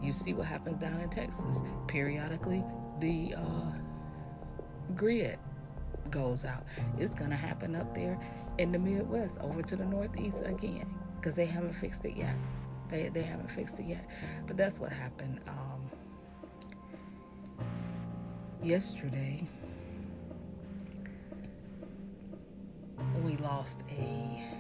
you 0.03 0.13
see 0.13 0.35
what 0.35 0.47
happens 0.47 0.81
down 0.81 1.01
in 1.01 1.09
Texas. 1.09 1.57
Periodically, 1.87 2.65
the 3.01 3.35
uh, 3.37 3.73
grid 4.97 5.39
goes 6.11 6.45
out. 6.45 6.65
It's 6.99 7.15
going 7.15 7.31
to 7.31 7.37
happen 7.37 7.77
up 7.77 7.95
there 7.95 8.19
in 8.59 8.73
the 8.73 8.79
Midwest, 8.79 9.39
over 9.41 9.63
to 9.63 9.77
the 9.77 9.85
Northeast 9.85 10.43
again, 10.45 10.87
because 11.17 11.37
they 11.37 11.47
haven't 11.47 11.75
fixed 11.75 12.05
it 12.05 12.17
yet. 12.17 12.35
They, 12.91 13.09
they 13.09 13.23
haven't 13.23 13.51
fixed 13.51 13.79
it 13.79 13.87
yet. 13.87 14.09
But 14.47 14.57
that's 14.57 14.81
what 14.81 14.93
happened 14.93 15.41
um, 15.47 15.91
yesterday. 18.63 19.47
We 23.25 23.37
lost 23.37 23.83
a. 23.91 24.58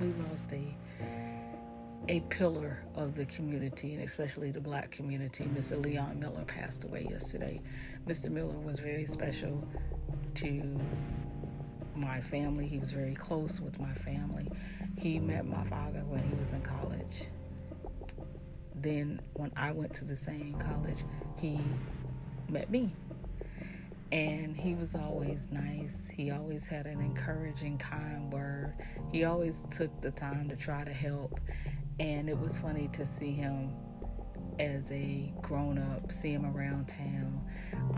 We 0.00 0.12
lost 0.30 0.52
a 0.54 0.74
a 2.08 2.20
pillar 2.30 2.82
of 2.94 3.14
the 3.14 3.26
community 3.26 3.94
and 3.94 4.02
especially 4.02 4.50
the 4.50 4.60
black 4.60 4.90
community. 4.90 5.44
Mr. 5.44 5.82
Leon 5.84 6.18
Miller 6.18 6.42
passed 6.44 6.82
away 6.82 7.06
yesterday. 7.08 7.60
Mr. 8.06 8.30
Miller 8.30 8.58
was 8.58 8.80
very 8.80 9.04
special 9.04 9.68
to 10.34 10.80
my 11.94 12.20
family. 12.20 12.66
He 12.66 12.78
was 12.78 12.90
very 12.90 13.14
close 13.14 13.60
with 13.60 13.78
my 13.78 13.92
family. 13.92 14.50
He 14.98 15.20
met 15.20 15.46
my 15.46 15.62
father 15.64 16.00
when 16.06 16.22
he 16.22 16.34
was 16.34 16.52
in 16.52 16.62
college. 16.62 17.28
Then, 18.74 19.20
when 19.34 19.52
I 19.54 19.72
went 19.72 19.92
to 19.94 20.04
the 20.06 20.16
same 20.16 20.54
college, 20.54 21.04
he 21.36 21.60
met 22.48 22.70
me. 22.70 22.90
And 24.12 24.56
he 24.56 24.74
was 24.74 24.94
always 24.94 25.48
nice. 25.52 26.10
He 26.12 26.30
always 26.30 26.66
had 26.66 26.86
an 26.86 27.00
encouraging, 27.00 27.78
kind 27.78 28.32
word. 28.32 28.74
He 29.12 29.24
always 29.24 29.62
took 29.70 30.00
the 30.00 30.10
time 30.10 30.48
to 30.48 30.56
try 30.56 30.84
to 30.84 30.92
help 30.92 31.38
and 32.00 32.30
it 32.30 32.38
was 32.38 32.56
funny 32.56 32.88
to 32.94 33.04
see 33.04 33.30
him 33.30 33.74
as 34.58 34.90
a 34.90 35.32
grown 35.42 35.78
up, 35.78 36.10
see 36.10 36.30
him 36.30 36.46
around 36.46 36.88
town. 36.88 37.44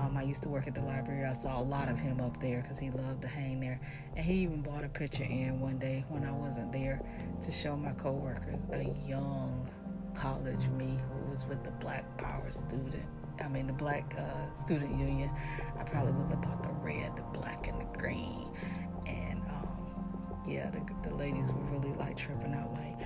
Um, 0.01 0.17
I 0.17 0.23
used 0.23 0.43
to 0.43 0.49
work 0.49 0.67
at 0.67 0.75
the 0.75 0.81
library. 0.81 1.25
I 1.25 1.33
saw 1.33 1.61
a 1.61 1.63
lot 1.63 1.89
of 1.89 2.01
him 2.01 2.21
up 2.21 2.41
there 2.41 2.63
because 2.63 2.79
he 2.81 2.91
loved 2.91 3.23
to 3.23 3.29
hang 3.29 3.61
there. 3.61 3.81
And 4.17 4.25
he 4.25 4.35
even 4.43 4.61
bought 4.61 4.85
a 4.85 4.89
picture 4.89 5.23
in 5.23 5.61
one 5.61 5.79
day 5.79 6.05
when 6.09 6.25
I 6.25 6.33
wasn't 6.33 6.73
there 6.73 7.01
to 7.43 7.53
show 7.53 7.77
my 7.77 7.93
coworkers 7.93 8.67
a 8.73 8.85
young 9.09 9.71
college 10.15 10.67
me 10.77 10.99
who 11.09 11.31
was 11.31 11.45
with 11.47 11.63
the 11.63 11.71
Black 11.73 12.17
Power 12.19 12.51
student. 12.51 13.07
I 13.43 13.49
mean, 13.49 13.67
the 13.67 13.73
Black 13.73 14.15
uh, 14.19 14.53
Student 14.55 14.99
Union. 14.99 15.31
I 15.79 15.83
probably 15.85 16.13
was 16.13 16.31
about 16.31 16.63
the 16.63 16.71
red, 16.83 17.17
the 17.17 17.39
black, 17.39 17.69
and 17.69 17.81
the 17.81 17.99
green. 17.99 18.49
And 19.07 19.41
um, 19.51 19.69
yeah, 20.47 20.71
the, 20.71 20.81
the 21.09 21.15
ladies 21.15 21.51
were 21.51 21.79
really 21.79 21.95
like 21.97 22.17
tripping 22.17 22.55
out, 22.55 22.73
like, 22.73 22.97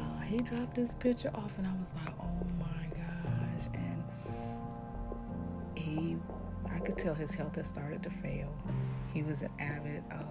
uh, 0.00 0.20
he 0.20 0.38
dropped 0.38 0.74
this 0.74 0.94
picture 0.94 1.30
off, 1.34 1.58
and 1.58 1.66
I 1.66 1.72
was 1.78 1.92
like, 1.94 2.14
oh 2.20 2.46
my 2.58 2.86
gosh. 2.96 3.64
And 3.74 4.04
he, 5.78 6.16
I 6.70 6.78
could 6.80 6.98
tell 6.98 7.14
his 7.14 7.32
health 7.34 7.56
had 7.56 7.66
started 7.66 8.02
to 8.02 8.10
fail. 8.10 8.54
He 9.12 9.22
was 9.22 9.42
an 9.42 9.50
avid 9.58 10.04
uh, 10.10 10.22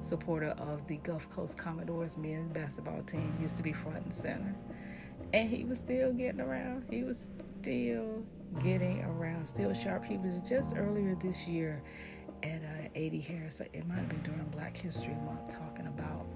supporter 0.00 0.50
of 0.58 0.86
the 0.86 0.96
Gulf 0.98 1.30
Coast 1.30 1.56
Commodores 1.56 2.16
men's 2.16 2.52
basketball 2.52 3.02
team, 3.02 3.36
used 3.40 3.56
to 3.56 3.62
be 3.62 3.72
front 3.72 4.04
and 4.04 4.12
center. 4.12 4.54
And 5.32 5.50
he 5.50 5.64
was 5.64 5.78
still 5.78 6.12
getting 6.12 6.40
around. 6.40 6.84
He 6.90 7.02
was 7.02 7.28
still 7.60 8.24
getting 8.62 9.02
around, 9.04 9.46
still 9.46 9.72
sharp. 9.74 10.04
He 10.04 10.16
was 10.18 10.38
just 10.48 10.74
earlier 10.76 11.14
this 11.16 11.46
year 11.46 11.82
at 12.42 12.62
uh, 12.62 12.88
80 12.94 13.20
Harris. 13.20 13.60
It 13.60 13.86
might 13.86 13.98
have 13.98 14.08
been 14.08 14.22
during 14.22 14.44
Black 14.46 14.76
History 14.76 15.16
Month, 15.24 15.54
talking 15.54 15.86
about 15.86 16.26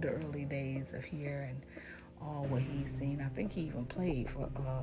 the 0.00 0.08
early 0.08 0.44
days 0.44 0.92
of 0.92 1.04
here 1.04 1.48
and 1.48 1.62
all 2.20 2.44
what 2.48 2.62
he's 2.62 2.90
seen. 2.90 3.20
I 3.20 3.28
think 3.34 3.52
he 3.52 3.62
even 3.62 3.86
played 3.86 4.30
for 4.30 4.44
uh, 4.56 4.82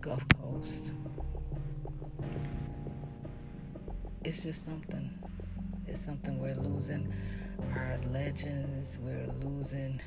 Gulf 0.00 0.22
Coast. 0.40 0.92
It's 4.24 4.42
just 4.42 4.64
something. 4.64 5.10
It's 5.86 6.02
something 6.04 6.38
we're 6.38 6.54
losing 6.54 7.12
our 7.74 7.98
legends. 8.06 8.98
We're 9.00 9.26
losing. 9.42 10.00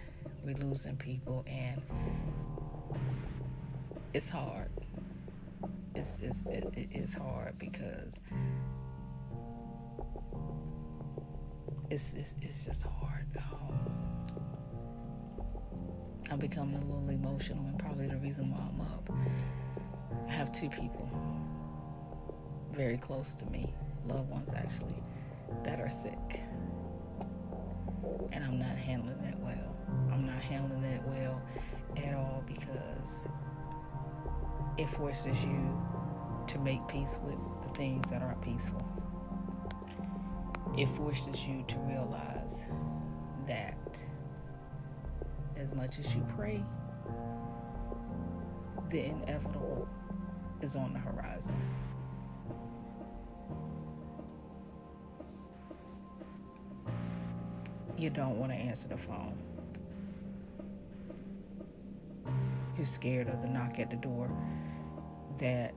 We're 0.44 0.56
losing 0.56 0.96
people, 0.98 1.46
and 1.48 1.82
it's 4.14 4.30
hard. 4.30 4.70
It's 5.98 6.16
it's 6.22 6.44
it, 6.46 6.88
it's 6.92 7.16
hard 7.16 7.58
because 7.58 8.14
it's 11.90 12.14
it's, 12.14 12.36
it's 12.40 12.66
just 12.66 12.84
hard. 12.84 13.26
Um, 13.38 13.80
I'm 16.30 16.38
becoming 16.38 16.76
a 16.76 16.86
little 16.86 17.10
emotional, 17.10 17.66
and 17.66 17.80
probably 17.80 18.08
the 18.08 18.18
reason 18.18 18.52
why 18.52 18.60
I'm 18.60 18.80
up. 18.82 19.10
I 20.28 20.32
have 20.32 20.52
two 20.52 20.70
people 20.70 21.10
very 22.74 22.98
close 22.98 23.34
to 23.34 23.46
me, 23.48 23.74
loved 24.06 24.30
ones 24.30 24.52
actually, 24.56 25.02
that 25.64 25.80
are 25.80 25.90
sick. 25.90 26.42
And 28.32 28.44
I'm 28.44 28.60
not 28.60 28.78
handling 28.78 29.20
that 29.24 29.40
well. 29.40 29.76
I'm 30.12 30.28
not 30.28 30.42
handling 30.44 30.84
it 30.84 31.02
well 31.08 31.42
at 31.98 32.14
all 32.14 32.44
because 32.46 33.26
it 34.78 34.90
forces 34.90 35.44
you 35.44 35.78
to 36.48 36.60
make 36.60 36.88
peace 36.88 37.18
with 37.24 37.38
the 37.64 37.70
things 37.78 38.10
that 38.10 38.22
aren't 38.22 38.42
peaceful. 38.42 38.86
It 40.78 40.88
forces 40.88 41.46
you 41.46 41.64
to 41.68 41.76
realize 41.80 42.64
that 43.48 44.04
as 45.56 45.74
much 45.74 45.98
as 46.00 46.14
you 46.14 46.26
pray, 46.36 46.64
the 48.90 49.06
inevitable 49.06 49.88
is 50.62 50.76
on 50.76 50.94
the 50.94 51.00
horizon. 51.00 51.60
You 57.98 58.12
don't 58.12 58.38
want 58.38 58.52
to 58.52 58.58
answer 58.58 58.88
the 58.88 58.98
phone. 58.98 59.36
You're 62.78 62.86
scared 62.86 63.28
of 63.28 63.42
the 63.42 63.48
knock 63.48 63.80
at 63.80 63.90
the 63.90 63.96
door 63.96 64.30
that, 65.40 65.74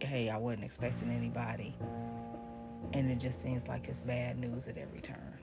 hey, 0.00 0.30
I 0.30 0.36
wasn't 0.36 0.64
expecting 0.64 1.10
anybody. 1.10 1.74
And 2.92 3.10
it 3.10 3.18
just 3.18 3.40
seems 3.40 3.68
like 3.68 3.88
it's 3.88 4.00
bad 4.00 4.38
news 4.38 4.68
at 4.68 4.76
every 4.76 5.00
turn. 5.00 5.38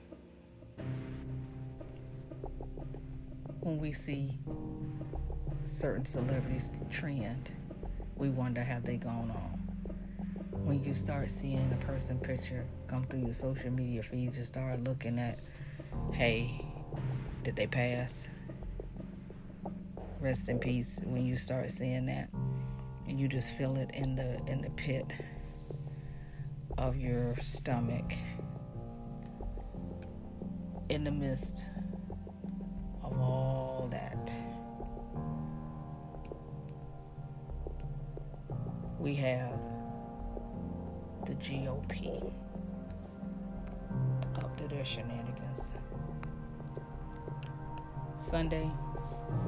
when 3.60 3.78
we 3.78 3.92
see 3.92 4.38
certain 5.64 6.04
celebrities 6.04 6.70
trend, 6.90 7.50
we 8.16 8.30
wonder 8.30 8.62
have 8.62 8.84
they 8.84 8.96
gone 8.96 9.30
on. 9.30 9.94
When 10.64 10.82
you 10.82 10.94
start 10.94 11.30
seeing 11.30 11.70
a 11.72 11.84
person 11.84 12.18
picture 12.18 12.66
come 12.88 13.04
through 13.04 13.20
your 13.20 13.34
social 13.34 13.70
media 13.70 14.02
feed, 14.02 14.34
you 14.34 14.42
start 14.44 14.80
looking 14.80 15.18
at, 15.18 15.40
hey, 16.12 16.64
did 17.44 17.56
they 17.56 17.66
pass? 17.66 18.28
Rest 20.20 20.48
in 20.48 20.58
peace. 20.58 21.00
When 21.04 21.24
you 21.24 21.36
start 21.36 21.70
seeing 21.70 22.06
that, 22.06 22.28
and 23.10 23.18
you 23.18 23.26
just 23.26 23.50
feel 23.50 23.76
it 23.76 23.90
in 23.92 24.14
the 24.14 24.40
in 24.46 24.62
the 24.62 24.70
pit 24.70 25.04
of 26.78 26.96
your 26.96 27.34
stomach, 27.42 28.14
in 30.88 31.02
the 31.02 31.10
midst 31.10 31.66
of 33.02 33.20
all 33.20 33.88
that. 33.90 34.32
We 39.00 39.16
have 39.16 39.58
the 41.26 41.34
GOP 41.34 42.32
up 44.36 44.56
to 44.56 44.68
their 44.68 44.84
shenanigans. 44.84 45.62
Sunday, 48.14 48.70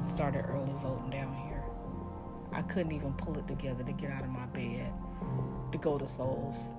started 0.05 0.41
early 0.49 0.73
voting 0.81 1.11
down 1.11 1.33
here. 1.33 1.52
I 2.53 2.61
couldn't 2.61 2.91
even 2.91 3.13
pull 3.13 3.37
it 3.37 3.47
together 3.47 3.83
to 3.83 3.91
get 3.93 4.11
out 4.11 4.23
of 4.23 4.29
my 4.29 4.45
bed 4.47 4.93
to 5.71 5.77
go 5.77 5.97
to 5.97 6.05
Souls. 6.05 6.69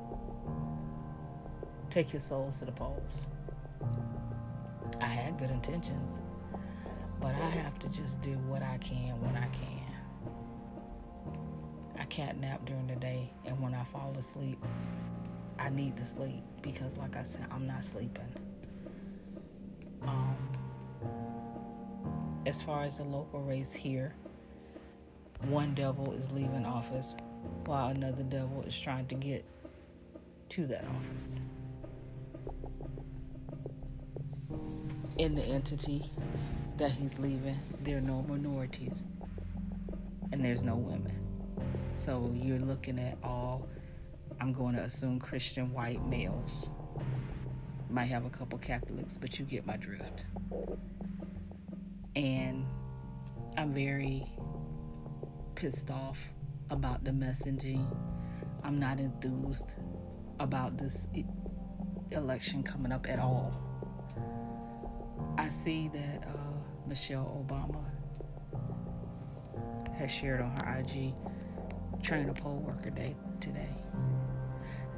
Take 1.90 2.12
your 2.12 2.20
souls 2.20 2.58
to 2.58 2.64
the 2.64 2.72
polls. 2.72 3.22
I 5.00 5.06
had 5.06 5.38
good 5.38 5.50
intentions, 5.50 6.20
but 7.20 7.34
I 7.34 7.50
have 7.50 7.78
to 7.80 7.88
just 7.88 8.20
do 8.20 8.32
what 8.48 8.62
I 8.62 8.78
can 8.78 9.20
when 9.20 9.36
I 9.36 9.46
can. 9.48 9.84
I 11.98 12.04
can't 12.06 12.40
nap 12.40 12.64
during 12.64 12.86
the 12.86 12.96
day, 12.96 13.32
and 13.44 13.60
when 13.60 13.74
I 13.74 13.84
fall 13.84 14.14
asleep, 14.18 14.64
I 15.58 15.70
need 15.70 15.96
to 15.96 16.04
sleep 16.04 16.42
because, 16.62 16.96
like 16.96 17.16
I 17.16 17.22
said, 17.22 17.46
I'm 17.50 17.66
not 17.66 17.84
sleeping. 17.84 18.32
Um, 20.02 20.36
as 22.46 22.60
far 22.60 22.84
as 22.84 22.98
the 22.98 23.04
local 23.04 23.40
race 23.40 23.72
here, 23.72 24.14
one 25.48 25.74
devil 25.74 26.12
is 26.12 26.30
leaving 26.32 26.64
office 26.64 27.14
while 27.66 27.88
another 27.88 28.22
devil 28.24 28.62
is 28.66 28.78
trying 28.78 29.06
to 29.06 29.14
get 29.14 29.44
to 30.50 30.66
that 30.66 30.84
office. 30.96 31.40
In 35.18 35.34
the 35.34 35.42
entity 35.42 36.10
that 36.76 36.90
he's 36.90 37.18
leaving, 37.18 37.58
there 37.82 37.98
are 37.98 38.02
no 38.02 38.22
minorities 38.28 39.04
and 40.32 40.44
there's 40.44 40.62
no 40.62 40.74
women. 40.74 41.16
So 41.92 42.32
you're 42.34 42.58
looking 42.58 42.98
at 42.98 43.16
all, 43.22 43.68
I'm 44.40 44.52
going 44.52 44.74
to 44.74 44.82
assume 44.82 45.20
Christian 45.20 45.72
white 45.72 46.04
males. 46.06 46.66
Might 47.88 48.06
have 48.06 48.24
a 48.26 48.30
couple 48.30 48.58
Catholics, 48.58 49.16
but 49.16 49.38
you 49.38 49.44
get 49.44 49.64
my 49.64 49.76
drift. 49.76 50.24
And 52.16 52.66
I'm 53.56 53.72
very 53.72 54.26
pissed 55.64 55.90
off 55.90 56.18
about 56.68 57.04
the 57.04 57.10
messaging. 57.10 57.86
I'm 58.62 58.78
not 58.78 59.00
enthused 59.00 59.72
about 60.38 60.76
this 60.76 61.08
election 62.10 62.62
coming 62.62 62.92
up 62.92 63.08
at 63.08 63.18
all. 63.18 63.58
I 65.38 65.48
see 65.48 65.88
that 65.88 66.28
uh, 66.28 66.86
Michelle 66.86 67.46
Obama 67.48 67.82
has 69.96 70.10
shared 70.10 70.42
on 70.42 70.54
her 70.58 70.80
IG 70.80 71.14
train 72.02 72.28
a 72.28 72.34
poll 72.34 72.58
worker 72.58 72.90
day 72.90 73.16
today. 73.40 73.74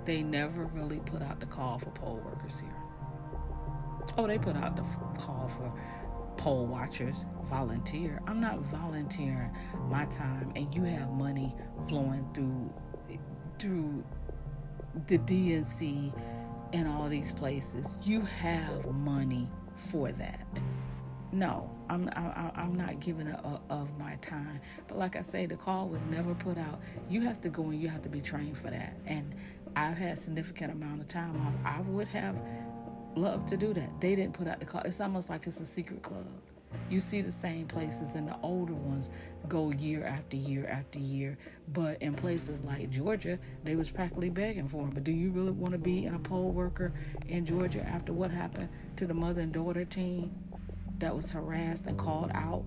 They 0.05 0.25
never 0.25 0.65
really 0.65 0.99
put 0.99 1.23
out 1.23 1.39
the 1.39 1.47
call 1.47 1.79
for 1.79 1.91
poll 1.91 2.21
workers 2.25 2.59
here. 2.59 2.75
Oh, 4.19 4.27
they 4.27 4.39
put 4.39 4.57
out 4.57 4.75
the 4.75 4.83
call 5.17 5.49
for 5.49 5.73
poll 6.47 6.65
watchers, 6.65 7.25
volunteer. 7.51 8.23
I'm 8.29 8.41
not 8.41 8.61
volunteering 8.67 9.51
my 9.89 10.05
time, 10.05 10.53
and 10.55 10.73
you 10.73 10.85
have 10.85 11.11
money 11.11 11.53
flowing 11.89 12.25
through 12.35 12.73
through 13.59 14.05
the 15.09 15.19
DNC 15.19 16.13
and 16.73 16.87
all 16.87 17.09
these 17.09 17.33
places. 17.33 17.97
You 18.05 18.21
have 18.21 18.87
money 18.95 19.49
for 19.75 20.13
that. 20.13 20.47
No, 21.33 21.69
I'm 21.91 22.09
I, 22.15 22.53
I'm 22.55 22.77
not 22.77 23.01
giving 23.01 23.27
a, 23.27 23.41
a, 23.43 23.75
uh, 23.75 23.81
of 23.81 23.99
my 23.99 24.15
time. 24.21 24.61
But 24.87 24.99
like 24.99 25.17
I 25.17 25.23
say, 25.23 25.47
the 25.47 25.57
call 25.57 25.89
was 25.89 26.05
never 26.05 26.33
put 26.33 26.59
out. 26.59 26.81
You 27.11 27.23
have 27.23 27.41
to 27.41 27.49
go 27.49 27.65
and 27.65 27.83
you 27.83 27.89
have 27.89 28.03
to 28.03 28.09
be 28.09 28.21
trained 28.21 28.57
for 28.57 28.71
that. 28.71 28.97
And 29.07 29.35
I've 29.75 29.99
had 29.99 30.17
significant 30.17 30.71
amount 30.71 31.01
of 31.01 31.09
time 31.09 31.45
off. 31.45 31.55
I 31.65 31.81
would 31.81 32.07
have 32.07 32.37
loved 33.17 33.49
to 33.49 33.57
do 33.57 33.73
that. 33.75 34.01
They 34.01 34.15
didn't 34.15 34.35
put 34.35 34.47
out 34.47 34.61
the 34.61 34.67
call. 34.67 34.83
It's 34.83 35.01
almost 35.01 35.31
like 35.31 35.47
it's 35.47 35.61
a 35.61 35.67
secret 35.67 36.03
club. 36.03 36.27
You 36.91 37.01
see 37.01 37.23
the 37.23 37.33
same 37.33 37.67
places, 37.67 38.15
and 38.15 38.29
the 38.29 38.37
older 38.43 38.75
ones 38.75 39.11
go 39.49 39.71
year 39.71 40.05
after 40.05 40.37
year 40.37 40.67
after 40.67 40.99
year. 40.99 41.39
But 41.73 42.01
in 42.03 42.15
places 42.15 42.63
like 42.65 42.91
Georgia, 42.91 43.39
they 43.65 43.77
was 43.77 43.89
practically 43.89 44.31
begging 44.31 44.69
for 44.69 44.83
them. 44.83 44.91
But 44.91 45.05
do 45.05 45.13
you 45.13 45.31
really 45.31 45.53
want 45.53 45.73
to 45.73 45.79
be 45.79 46.05
in 46.05 46.15
a 46.15 46.19
poll 46.19 46.51
worker 46.51 46.93
in 47.29 47.47
Georgia 47.47 47.83
after 47.83 48.13
what 48.13 48.31
happened 48.31 48.69
to 48.97 49.07
the 49.07 49.15
mother 49.15 49.41
and 49.41 49.53
daughter 49.53 49.85
team 49.85 50.35
that 50.99 51.15
was 51.15 51.31
harassed 51.31 51.87
and 51.87 51.99
called 51.99 52.31
out 52.35 52.65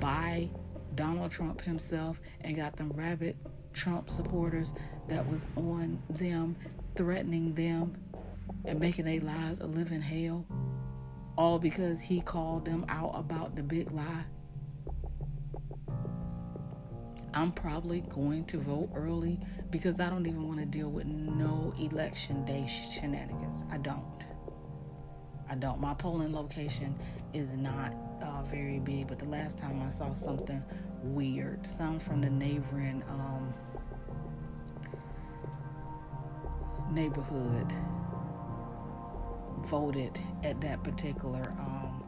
by 0.00 0.48
Donald 0.94 1.30
Trump 1.30 1.60
himself 1.60 2.20
and 2.40 2.56
got 2.56 2.76
them 2.76 2.90
rabid 2.94 3.36
Trump 3.72 4.10
supporters 4.10 4.72
that 5.08 5.28
was 5.30 5.48
on 5.56 6.02
them, 6.10 6.56
threatening 6.96 7.54
them 7.54 7.96
and 8.64 8.80
making 8.80 9.04
their 9.06 9.20
lives 9.20 9.60
a 9.60 9.66
living 9.66 10.00
hell? 10.00 10.46
all 11.38 11.60
because 11.60 12.00
he 12.00 12.20
called 12.20 12.64
them 12.64 12.84
out 12.88 13.12
about 13.14 13.54
the 13.54 13.62
big 13.62 13.92
lie. 13.92 14.24
I'm 17.32 17.52
probably 17.52 18.00
going 18.00 18.44
to 18.46 18.58
vote 18.58 18.90
early 18.92 19.38
because 19.70 20.00
I 20.00 20.10
don't 20.10 20.26
even 20.26 20.48
want 20.48 20.58
to 20.58 20.66
deal 20.66 20.88
with 20.88 21.06
no 21.06 21.72
election 21.78 22.44
day 22.44 22.66
shenanigans. 22.66 23.62
I 23.70 23.78
don't. 23.78 24.24
I 25.48 25.54
don't. 25.54 25.80
My 25.80 25.94
polling 25.94 26.34
location 26.34 26.98
is 27.32 27.52
not 27.52 27.94
uh, 28.20 28.42
very 28.42 28.80
big, 28.80 29.06
but 29.06 29.20
the 29.20 29.28
last 29.28 29.58
time 29.58 29.80
I 29.80 29.90
saw 29.90 30.14
something 30.14 30.62
weird, 31.04 31.64
some 31.64 32.00
from 32.00 32.20
the 32.20 32.30
neighboring 32.30 33.04
um, 33.08 33.54
neighborhood 36.90 37.72
voted 39.66 40.18
at 40.44 40.60
that 40.60 40.82
particular 40.82 41.54
um, 41.58 42.04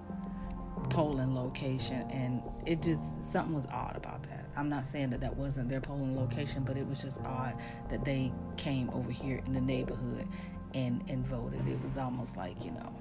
polling 0.90 1.34
location, 1.34 2.02
and 2.10 2.42
it 2.66 2.82
just 2.82 3.22
something 3.22 3.54
was 3.54 3.66
odd 3.66 3.96
about 3.96 4.22
that. 4.24 4.46
I'm 4.56 4.68
not 4.68 4.84
saying 4.84 5.10
that 5.10 5.20
that 5.20 5.36
wasn't 5.36 5.68
their 5.68 5.80
polling 5.80 6.16
location, 6.16 6.64
but 6.64 6.76
it 6.76 6.86
was 6.86 7.00
just 7.00 7.18
odd 7.20 7.54
that 7.90 8.04
they 8.04 8.32
came 8.56 8.90
over 8.90 9.10
here 9.10 9.42
in 9.46 9.52
the 9.52 9.60
neighborhood 9.60 10.26
and 10.74 11.02
and 11.08 11.26
voted. 11.26 11.66
It 11.68 11.82
was 11.84 11.96
almost 11.96 12.36
like 12.36 12.64
you 12.64 12.72
know, 12.72 12.92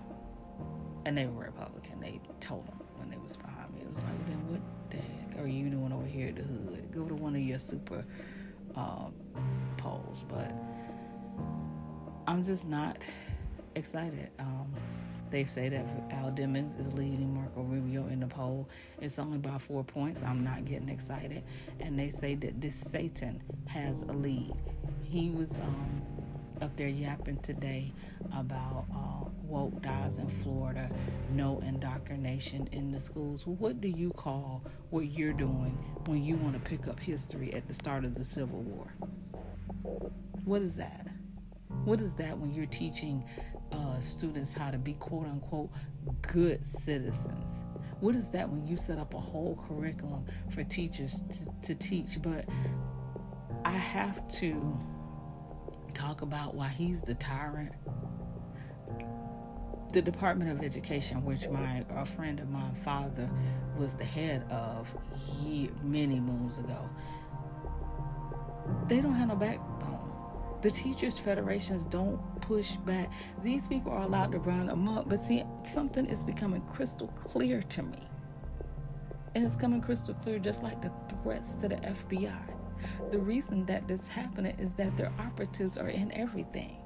and 1.06 1.18
they 1.18 1.26
were 1.26 1.46
Republican. 1.46 2.00
They 2.00 2.20
told 2.40 2.68
them 2.68 2.80
when 2.98 3.10
they 3.10 3.18
was 3.18 3.36
behind 3.38 3.74
me. 3.74 3.82
It 3.82 3.88
was 3.88 3.98
like, 3.98 4.26
then 4.28 4.48
what 4.50 4.62
the 4.90 4.98
heck 4.98 5.44
are 5.44 5.48
you 5.48 5.70
doing 5.70 5.92
over 5.92 6.06
here 6.06 6.30
at 6.30 6.36
the 6.36 6.44
hood? 6.44 6.92
Go 6.92 7.06
to 7.06 7.16
one 7.16 7.36
of 7.36 7.42
your 7.42 7.60
super 7.60 8.06
um, 8.76 9.14
polls, 9.78 10.24
but 10.28 10.54
I'm 12.28 12.44
just 12.44 12.68
not 12.68 13.04
excited. 13.76 14.30
Um, 14.40 14.74
they 15.32 15.46
say 15.46 15.70
that 15.70 15.86
Val 16.10 16.32
Demings 16.32 16.80
is 16.80 16.94
leading 16.94 17.34
Marco 17.36 17.62
Rubio 17.62 18.08
in 18.08 18.20
the 18.20 18.28
poll. 18.28 18.68
It's 19.00 19.20
only 19.20 19.38
by 19.38 19.58
four 19.60 19.84
points. 19.84 20.24
I'm 20.24 20.44
not 20.44 20.66
getting 20.66 20.90
excited. 20.90 21.44
And 21.80 21.98
they 21.98 22.10
say 22.10 22.36
that 22.36 22.60
this 22.60 22.76
Satan 22.76 23.42
has 23.68 24.04
a 24.04 24.14
lead. 24.14 24.56
He 25.04 25.30
was 25.30 25.60
um, 25.60 26.02
up 26.62 26.76
there 26.76 26.88
yapping 26.88 27.38
today 27.40 27.94
about 28.36 28.86
uh, 28.94 29.30
woke 29.44 29.82
dies 29.82 30.18
in 30.18 30.28
Florida, 30.28 30.90
no 31.34 31.62
indoctrination 31.66 32.68
in 32.72 32.92
the 32.92 33.00
schools. 33.00 33.46
What 33.46 33.82
do 33.82 33.88
you 33.88 34.12
call 34.12 34.64
what 34.90 35.12
you're 35.12 35.34
doing 35.34 35.78
when 36.06 36.24
you 36.24 36.36
want 36.38 36.54
to 36.54 36.60
pick 36.60 36.88
up 36.88 37.00
history 37.00 37.54
at 37.54 37.68
the 37.68 37.74
start 37.74 38.04
of 38.04 38.16
the 38.16 38.24
Civil 38.24 38.62
War? 38.62 38.94
What 40.46 40.62
is 40.62 40.76
that? 40.78 41.08
What 41.86 42.02
is 42.02 42.14
that 42.16 42.38
when 42.38 42.54
you're 42.54 42.66
teaching 42.66 43.24
uh, 43.80 44.00
students 44.02 44.54
how 44.54 44.72
to 44.72 44.78
be 44.78 44.94
quote 44.94 45.26
unquote 45.26 45.70
good 46.22 46.66
citizens. 46.66 47.64
What 48.00 48.16
is 48.16 48.30
that 48.32 48.50
when 48.50 48.66
you 48.66 48.78
set 48.78 48.98
up 48.98 49.14
a 49.14 49.20
whole 49.20 49.62
curriculum 49.68 50.26
for 50.52 50.64
teachers 50.64 51.24
to, 51.30 51.74
to 51.74 51.76
teach? 51.76 52.22
But 52.22 52.46
I 53.66 53.72
have 53.72 54.26
to 54.40 54.78
talk 55.94 56.22
about 56.22 56.56
why 56.56 56.70
he's 56.70 57.02
the 57.02 57.16
tyrant. 57.16 57.74
The 59.92 60.02
Department 60.02 60.52
of 60.52 60.64
Education, 60.64 61.26
which 61.26 61.50
my 61.50 61.84
a 61.90 62.06
friend 62.06 62.40
of 62.40 62.50
my 62.50 62.72
father 62.84 63.30
was 63.78 63.96
the 63.96 64.06
head 64.06 64.46
of 64.52 64.94
many 65.84 66.20
moons 66.20 66.60
ago, 66.60 66.88
they 68.88 69.02
don't 69.02 69.16
have 69.16 69.30
no 69.30 69.36
backbone. 69.36 70.00
The 70.62 70.70
teachers' 70.70 71.18
federations 71.18 71.86
don't 71.86 72.20
push 72.50 72.72
back. 72.78 73.12
These 73.44 73.68
people 73.68 73.92
are 73.92 74.02
allowed 74.02 74.32
to 74.32 74.40
run 74.40 74.70
amok, 74.70 75.08
but 75.08 75.24
see, 75.24 75.44
something 75.62 76.08
is 76.08 76.24
becoming 76.24 76.62
crystal 76.62 77.08
clear 77.10 77.62
to 77.62 77.84
me. 77.84 78.00
And 79.36 79.46
it's 79.46 79.56
coming 79.56 79.82
crystal 79.82 80.16
clear 80.16 80.40
just 80.40 80.64
like 80.64 80.82
the 80.82 80.92
threats 81.22 81.54
to 81.62 81.68
the 81.68 81.76
FBI. 81.76 82.42
The 83.12 83.20
reason 83.20 83.68
that 83.68 83.88
this 83.88 84.02
is 84.02 84.08
happening 84.08 84.58
is 84.58 84.74
that 84.74 84.98
their 84.98 85.14
operatives 85.20 85.78
are 85.78 85.90
in 85.90 86.12
everything. 86.12 86.78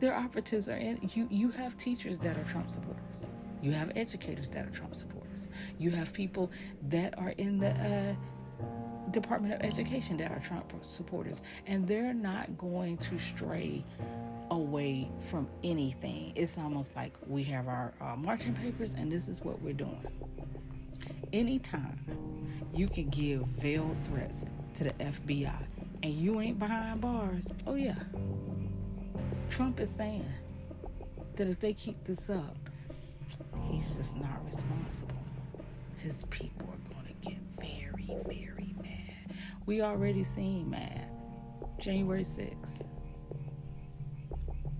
Their 0.00 0.14
operatives 0.14 0.68
are 0.68 0.76
in 0.76 1.10
you 1.14 1.26
you 1.30 1.50
have 1.52 1.78
teachers 1.78 2.18
that 2.18 2.36
are 2.36 2.44
Trump 2.44 2.70
supporters. 2.70 3.28
You 3.62 3.72
have 3.72 3.92
educators 3.96 4.50
that 4.50 4.66
are 4.66 4.70
Trump 4.70 4.94
supporters. 4.94 5.48
You 5.78 5.90
have 5.92 6.12
people 6.12 6.50
that 6.90 7.18
are 7.18 7.30
in 7.38 7.58
the 7.58 7.70
uh, 7.70 8.14
Department 9.10 9.54
of 9.54 9.60
Education 9.62 10.18
that 10.18 10.32
are 10.32 10.40
Trump 10.40 10.70
supporters, 10.82 11.40
and 11.66 11.86
they're 11.86 12.12
not 12.12 12.58
going 12.58 12.98
to 12.98 13.18
stray 13.18 13.84
away 14.74 15.08
from 15.20 15.46
anything. 15.62 16.32
It's 16.34 16.58
almost 16.58 16.96
like 16.96 17.12
we 17.28 17.44
have 17.44 17.68
our 17.68 17.94
uh, 18.00 18.16
marching 18.16 18.54
papers, 18.54 18.94
and 18.94 19.10
this 19.10 19.28
is 19.28 19.40
what 19.44 19.62
we're 19.62 19.72
doing. 19.72 20.04
anytime 21.32 22.00
you 22.74 22.88
can 22.88 23.08
give 23.08 23.42
veiled 23.46 23.96
threats 24.04 24.44
to 24.74 24.84
the 24.84 24.90
FBI 24.94 25.54
and 26.02 26.12
you 26.12 26.40
ain't 26.40 26.58
behind 26.58 27.00
bars, 27.00 27.46
oh 27.68 27.76
yeah. 27.76 27.94
Trump 29.48 29.78
is 29.78 29.90
saying 29.90 30.26
that 31.36 31.46
if 31.46 31.60
they 31.60 31.72
keep 31.72 32.02
this 32.02 32.28
up, 32.28 32.56
he's 33.70 33.96
just 33.96 34.16
not 34.16 34.44
responsible. 34.44 35.14
His 35.98 36.24
people 36.30 36.66
are 36.66 36.92
going 36.94 37.06
to 37.06 37.28
get 37.28 37.38
very, 37.60 38.08
very 38.26 38.74
mad. 38.82 39.36
We 39.66 39.82
already 39.82 40.24
seen 40.24 40.68
mad. 40.68 41.08
January 41.78 42.24
6th. 42.24 42.88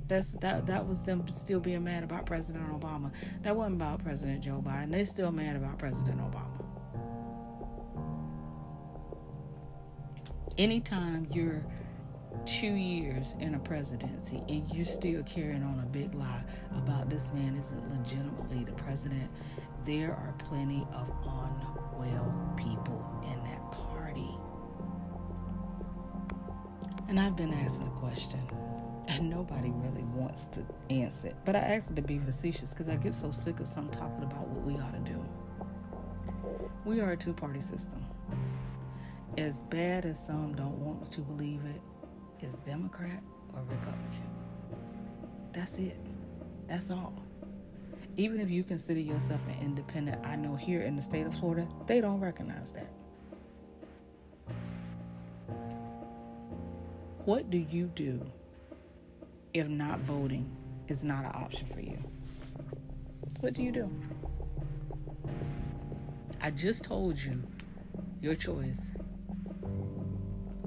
That's 0.07 0.33
that 0.35 0.67
that 0.67 0.87
was 0.87 1.03
them 1.03 1.25
still 1.33 1.61
being 1.61 1.85
mad 1.85 2.05
about 2.05 2.27
President 2.27 2.69
Obama. 2.79 3.11
That 3.43 3.57
wasn't 3.57 3.77
about 3.77 4.05
President 4.05 4.43
Joe 4.43 4.63
Biden. 4.65 4.93
They're 4.93 5.07
still 5.07 5.33
mad 5.33 5.57
about 5.57 5.79
President 5.79 6.19
Obama. 6.21 6.65
Anytime 10.59 11.27
you're 11.33 11.65
two 12.45 12.75
years 12.75 13.35
in 13.41 13.55
a 13.55 13.59
presidency 13.59 14.43
and 14.49 14.69
you're 14.75 14.85
still 14.85 15.23
carrying 15.23 15.63
on 15.63 15.81
a 15.81 15.87
big 15.87 16.15
lie 16.15 16.45
about 16.77 17.09
this 17.09 17.33
man 17.33 17.57
isn't 17.57 17.89
legitimately 17.89 18.65
the 18.65 18.73
president, 18.73 19.31
there 19.85 20.11
are 20.11 20.35
plenty 20.39 20.87
of 20.93 21.11
unwell 21.23 22.55
people 22.57 23.03
in 23.33 23.43
that 23.45 23.73
party. 23.73 24.37
And 27.09 27.19
I've 27.19 27.37
been 27.37 27.55
asking 27.55 27.89
a 27.89 27.91
question, 27.91 28.41
and 29.19 29.31
nobody 29.31 29.71
really 29.71 30.03
wants 30.03 30.47
to 30.47 30.65
answer 30.91 31.29
it. 31.29 31.37
But 31.45 31.57
I 31.57 31.61
asked 31.61 31.91
it 31.91 31.97
to 31.97 32.03
be 32.03 32.19
facetious 32.19 32.73
because 32.73 32.89
I 32.89 32.97
get 32.97 33.15
so 33.15 33.33
sick 33.33 33.61
of 33.61 33.67
some 33.67 33.89
talking 33.91 34.25
about 34.25 34.47
what 34.49 34.65
we 34.65 34.81
ought 34.81 34.93
to 34.93 35.11
do. 35.11 35.25
We 36.85 37.01
are 37.01 37.13
a 37.13 37.17
two 37.17 37.33
party 37.33 37.61
system. 37.61 38.05
As 39.37 39.63
bad 39.65 40.05
as 40.07 40.25
some 40.25 40.55
don't 40.55 40.79
want 40.79 41.11
to 41.13 41.21
believe 41.21 41.61
it, 41.65 41.81
is 42.41 42.55
Democrat 42.59 43.23
or 43.55 43.63
Republican. 43.63 44.29
That's 45.53 45.79
it. 45.79 45.99
That's 46.69 46.91
all. 46.91 47.15
Even 48.17 48.41
if 48.41 48.51
you 48.51 48.63
consider 48.63 49.01
yourself 49.01 49.41
an 49.49 49.65
independent, 49.65 50.25
I 50.25 50.37
know 50.37 50.55
here 50.55 50.83
in 50.83 50.95
the 50.95 51.03
state 51.03 51.27
of 51.27 51.35
Florida, 51.35 51.67
they 51.87 52.01
don't 52.01 52.21
recognize 52.21 52.71
that. 52.73 52.91
What 57.25 57.51
do 57.51 57.59
you 57.59 57.87
do 57.95 58.21
if 59.55 59.69
not 59.69 60.01
voting 60.01 60.51
is 60.89 61.05
not 61.05 61.25
an 61.25 61.31
option 61.35 61.65
for 61.65 61.81
you? 61.81 61.97
What 63.39 63.55
do 63.55 63.63
you 63.63 63.71
do? 63.71 63.89
I 66.41 66.51
just 66.51 66.83
told 66.83 67.17
you 67.17 67.41
your 68.21 68.35
choice 68.35 68.91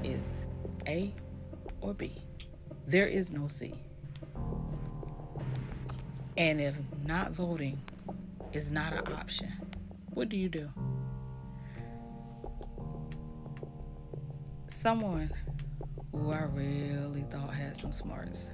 is 0.04 0.43
A 0.88 1.13
or 1.82 1.93
B. 1.93 2.13
There 2.88 3.08
is 3.08 3.30
no 3.30 3.50
C. 3.50 3.73
And 6.38 6.62
if 6.62 6.76
not 7.06 7.32
voting 7.32 7.82
is 8.54 8.71
not 8.71 8.93
an 8.93 9.13
option, 9.13 9.52
what 10.13 10.30
do 10.30 10.38
you 10.38 10.47
do? 10.47 10.69
Someone 14.67 15.30
who 16.13 16.32
I 16.32 16.43
really 16.43 17.26
thought 17.30 17.54
had 17.54 17.80
some 17.82 17.91
smarts 17.91 18.50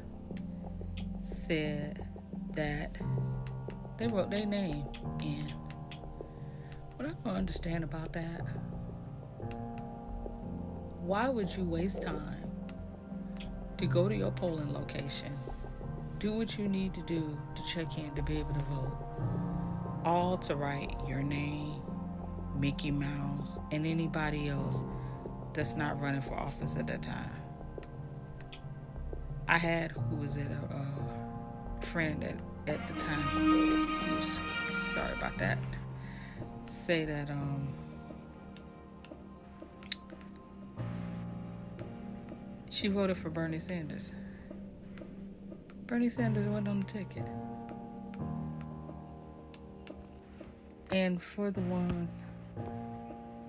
said 1.45 2.07
that 2.55 2.95
they 3.97 4.07
wrote 4.07 4.29
their 4.29 4.45
name 4.45 4.85
in. 5.19 5.45
What 6.95 7.09
I 7.09 7.13
don't 7.23 7.35
understand 7.35 7.83
about 7.83 8.13
that, 8.13 8.41
why 11.01 11.27
would 11.27 11.53
you 11.53 11.65
waste 11.65 12.01
time 12.01 12.49
to 13.77 13.85
go 13.85 14.07
to 14.07 14.15
your 14.15 14.31
polling 14.31 14.73
location, 14.73 15.37
do 16.19 16.31
what 16.31 16.57
you 16.57 16.69
need 16.69 16.93
to 16.93 17.01
do 17.01 17.37
to 17.55 17.65
check 17.65 17.97
in 17.97 18.15
to 18.15 18.21
be 18.21 18.37
able 18.37 18.53
to 18.53 18.63
vote, 18.65 18.97
all 20.05 20.37
to 20.37 20.55
write 20.55 20.95
your 21.05 21.21
name, 21.21 21.81
Mickey 22.57 22.91
Mouse, 22.91 23.59
and 23.71 23.85
anybody 23.85 24.47
else 24.47 24.81
that's 25.53 25.75
not 25.75 25.99
running 25.99 26.21
for 26.21 26.35
office 26.35 26.77
at 26.77 26.87
that 26.87 27.01
time. 27.01 27.31
I 29.49 29.57
had 29.57 29.91
who 29.91 30.15
was 30.15 30.37
it 30.37 30.47
a 30.47 30.73
friend 31.85 32.23
at, 32.23 32.37
at 32.67 32.87
the 32.87 32.99
time 32.99 34.27
sorry 34.93 35.13
about 35.17 35.37
that 35.37 35.57
say 36.65 37.05
that 37.05 37.29
um 37.29 37.73
She 42.73 42.87
voted 42.87 43.17
for 43.17 43.29
Bernie 43.29 43.59
Sanders. 43.59 44.13
Bernie 45.85 46.09
Sanders 46.09 46.47
went 46.47 46.67
on 46.67 46.79
the 46.79 46.85
ticket. 46.85 47.23
And 50.89 51.21
for 51.21 51.51
the 51.51 51.61
ones, 51.61 52.23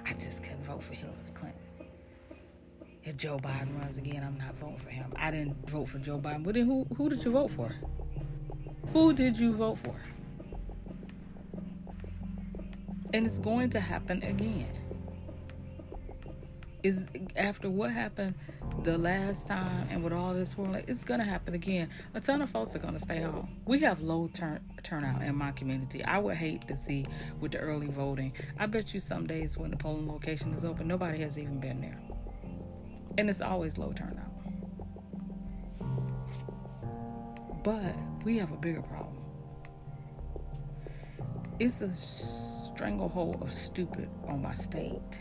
I 0.05 0.13
just 0.13 0.43
couldn't 0.43 0.67
vote 0.67 0.85
for 0.85 0.93
Hillary 0.93 1.17
Clinton. 1.33 1.59
If 3.03 3.17
Joe 3.17 3.39
Biden 3.39 3.81
runs 3.81 3.97
again, 3.97 4.23
I'm 4.23 4.37
not 4.37 4.57
voting 4.57 4.79
for 4.79 4.91
him. 4.91 5.11
I 5.17 5.31
didn't 5.31 5.71
vote 5.71 5.87
for 5.87 5.99
Joe 6.01 6.19
Biden. 6.19 6.45
But 6.45 6.53
then 6.53 6.67
who, 6.67 6.87
who 6.95 7.09
did 7.09 7.25
you 7.25 7.31
vote 7.31 7.51
for? 7.53 7.75
Who 8.95 9.13
did 9.13 9.37
you 9.37 9.53
vote 9.53 9.81
for? 9.83 9.97
And 13.13 13.27
it's 13.27 13.41
going 13.41 13.71
to 13.71 13.81
happen 13.81 14.23
again. 14.23 14.73
Is 16.85 17.01
after 17.35 17.69
what 17.69 17.91
happened 17.91 18.37
the 18.85 18.97
last 18.97 19.49
time 19.49 19.89
and 19.91 20.05
with 20.05 20.13
all 20.13 20.33
this 20.33 20.57
world, 20.57 20.77
it's 20.87 21.03
gonna 21.03 21.25
happen 21.25 21.55
again. 21.55 21.91
A 22.15 22.21
ton 22.21 22.41
of 22.41 22.51
folks 22.51 22.77
are 22.77 22.79
gonna 22.79 23.01
stay 23.01 23.21
home. 23.21 23.49
We 23.65 23.81
have 23.81 24.01
low 24.01 24.29
turn 24.33 24.61
turnout 24.85 25.23
in 25.23 25.35
my 25.35 25.51
community. 25.51 26.05
I 26.05 26.19
would 26.19 26.37
hate 26.37 26.69
to 26.69 26.77
see 26.77 27.05
with 27.41 27.51
the 27.51 27.59
early 27.59 27.89
voting. 27.89 28.33
I 28.61 28.67
bet 28.67 28.95
you 28.95 29.01
some 29.01 29.27
days 29.27 29.59
when 29.59 29.73
the 29.73 29.77
polling 29.77 30.07
location 30.07 30.55
is 30.55 30.65
open, 30.65 30.87
nobody 30.87 31.19
has 31.19 31.37
even 31.37 31.59
been 31.59 31.81
there, 31.81 31.99
and 33.19 33.29
it's 33.29 33.41
always 33.41 33.77
low 33.77 33.93
turnout. 33.93 34.31
But 37.65 37.97
we 38.25 38.39
have 38.39 38.51
a 38.53 38.57
bigger 38.57 38.83
problem. 38.83 39.23
It's 41.61 41.83
a 41.83 41.95
stranglehold 41.95 43.43
of 43.43 43.53
stupid 43.53 44.09
on 44.27 44.43
my 44.43 44.53
state 44.53 45.19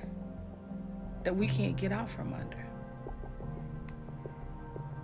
that 1.24 1.36
we 1.36 1.48
can't 1.48 1.78
get 1.78 1.92
out 1.92 2.10
from 2.10 2.34
under 2.34 2.64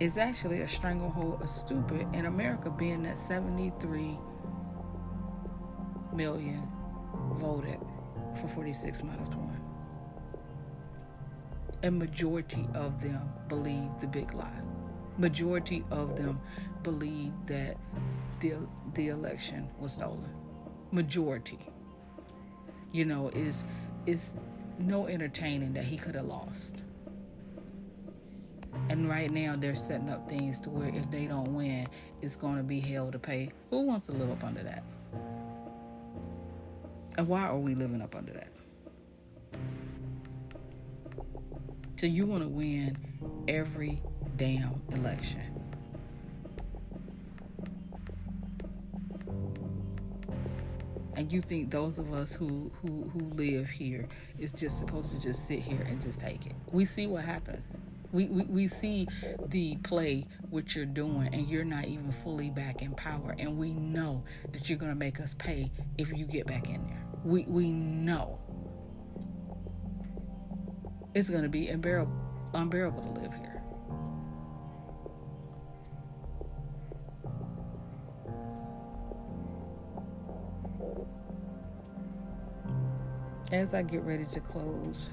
It's 0.00 0.16
actually 0.16 0.62
a 0.62 0.68
stranglehold 0.68 1.42
of 1.42 1.50
stupid 1.50 2.06
in 2.14 2.24
America, 2.24 2.70
being 2.70 3.02
that 3.02 3.18
73 3.18 4.18
million 6.14 6.66
voted 7.34 7.78
for 8.40 8.48
46 8.48 9.02
minus 9.02 9.28
1. 9.28 9.60
A 11.82 11.90
majority 11.90 12.66
of 12.74 13.02
them 13.02 13.28
believe 13.48 13.90
the 14.00 14.06
big 14.06 14.32
lie. 14.32 14.69
Majority 15.20 15.84
of 15.90 16.16
them 16.16 16.40
believe 16.82 17.34
that 17.44 17.76
the, 18.40 18.54
the 18.94 19.08
election 19.08 19.68
was 19.78 19.92
stolen. 19.92 20.30
Majority. 20.92 21.58
You 22.90 23.04
know, 23.04 23.28
is 23.34 23.62
is 24.06 24.30
no 24.78 25.08
entertaining 25.08 25.74
that 25.74 25.84
he 25.84 25.98
could 25.98 26.14
have 26.14 26.24
lost. 26.24 26.84
And 28.88 29.10
right 29.10 29.30
now, 29.30 29.54
they're 29.56 29.76
setting 29.76 30.08
up 30.08 30.26
things 30.26 30.58
to 30.60 30.70
where 30.70 30.88
if 30.88 31.10
they 31.10 31.26
don't 31.26 31.54
win, 31.54 31.86
it's 32.22 32.34
going 32.34 32.56
to 32.56 32.62
be 32.62 32.80
hell 32.80 33.12
to 33.12 33.18
pay. 33.18 33.52
Who 33.68 33.82
wants 33.82 34.06
to 34.06 34.12
live 34.12 34.30
up 34.30 34.42
under 34.42 34.62
that? 34.62 34.84
And 37.18 37.28
why 37.28 37.42
are 37.42 37.58
we 37.58 37.74
living 37.74 38.00
up 38.00 38.16
under 38.16 38.32
that? 38.32 38.48
So 41.96 42.06
you 42.06 42.24
want 42.24 42.42
to 42.42 42.48
win 42.48 42.96
every 43.48 44.00
damn 44.40 44.80
election. 44.92 45.42
And 51.14 51.30
you 51.30 51.42
think 51.42 51.70
those 51.70 51.98
of 51.98 52.14
us 52.14 52.32
who, 52.32 52.72
who, 52.80 53.02
who 53.10 53.20
live 53.34 53.68
here 53.68 54.08
is 54.38 54.52
just 54.52 54.78
supposed 54.78 55.12
to 55.12 55.20
just 55.20 55.46
sit 55.46 55.58
here 55.58 55.82
and 55.82 56.00
just 56.00 56.20
take 56.20 56.46
it. 56.46 56.54
We 56.72 56.86
see 56.86 57.06
what 57.06 57.22
happens. 57.22 57.76
We, 58.12 58.28
we, 58.28 58.44
we 58.44 58.66
see 58.66 59.06
the 59.48 59.76
play, 59.84 60.26
what 60.48 60.74
you're 60.74 60.86
doing, 60.86 61.28
and 61.34 61.46
you're 61.46 61.62
not 61.62 61.84
even 61.84 62.10
fully 62.10 62.48
back 62.48 62.80
in 62.80 62.94
power. 62.94 63.36
And 63.38 63.58
we 63.58 63.74
know 63.74 64.24
that 64.52 64.70
you're 64.70 64.78
going 64.78 64.92
to 64.92 64.98
make 64.98 65.20
us 65.20 65.34
pay 65.34 65.70
if 65.98 66.16
you 66.16 66.24
get 66.24 66.46
back 66.46 66.70
in 66.70 66.82
there. 66.86 67.04
We, 67.24 67.42
we 67.42 67.70
know 67.70 68.40
it's 71.14 71.28
going 71.28 71.42
to 71.42 71.50
be 71.50 71.68
unbearable, 71.68 72.14
unbearable 72.54 73.02
to 73.02 73.20
live 73.20 73.34
here. 73.34 73.49
As 83.52 83.74
I 83.74 83.82
get 83.82 84.02
ready 84.02 84.24
to 84.26 84.40
close, 84.40 85.08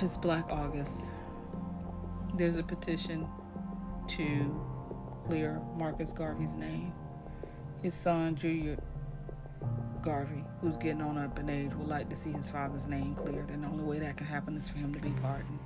it's 0.00 0.16
Black 0.16 0.46
August. 0.50 1.10
There's 2.34 2.56
a 2.56 2.62
petition 2.62 3.26
to 4.08 4.64
clear 5.26 5.60
Marcus 5.76 6.12
Garvey's 6.12 6.54
name. 6.54 6.92
His 7.82 7.92
son, 7.94 8.36
Junior 8.36 8.78
Garvey, 10.02 10.44
who's 10.60 10.76
getting 10.76 11.02
on 11.02 11.18
up 11.18 11.38
in 11.38 11.50
age, 11.50 11.74
would 11.74 11.88
like 11.88 12.08
to 12.10 12.16
see 12.16 12.30
his 12.32 12.50
father's 12.50 12.86
name 12.86 13.14
cleared, 13.14 13.50
and 13.50 13.64
the 13.64 13.68
only 13.68 13.84
way 13.84 13.98
that 13.98 14.16
can 14.16 14.26
happen 14.26 14.56
is 14.56 14.68
for 14.68 14.78
him 14.78 14.94
to 14.94 15.00
be 15.00 15.10
pardoned. 15.22 15.58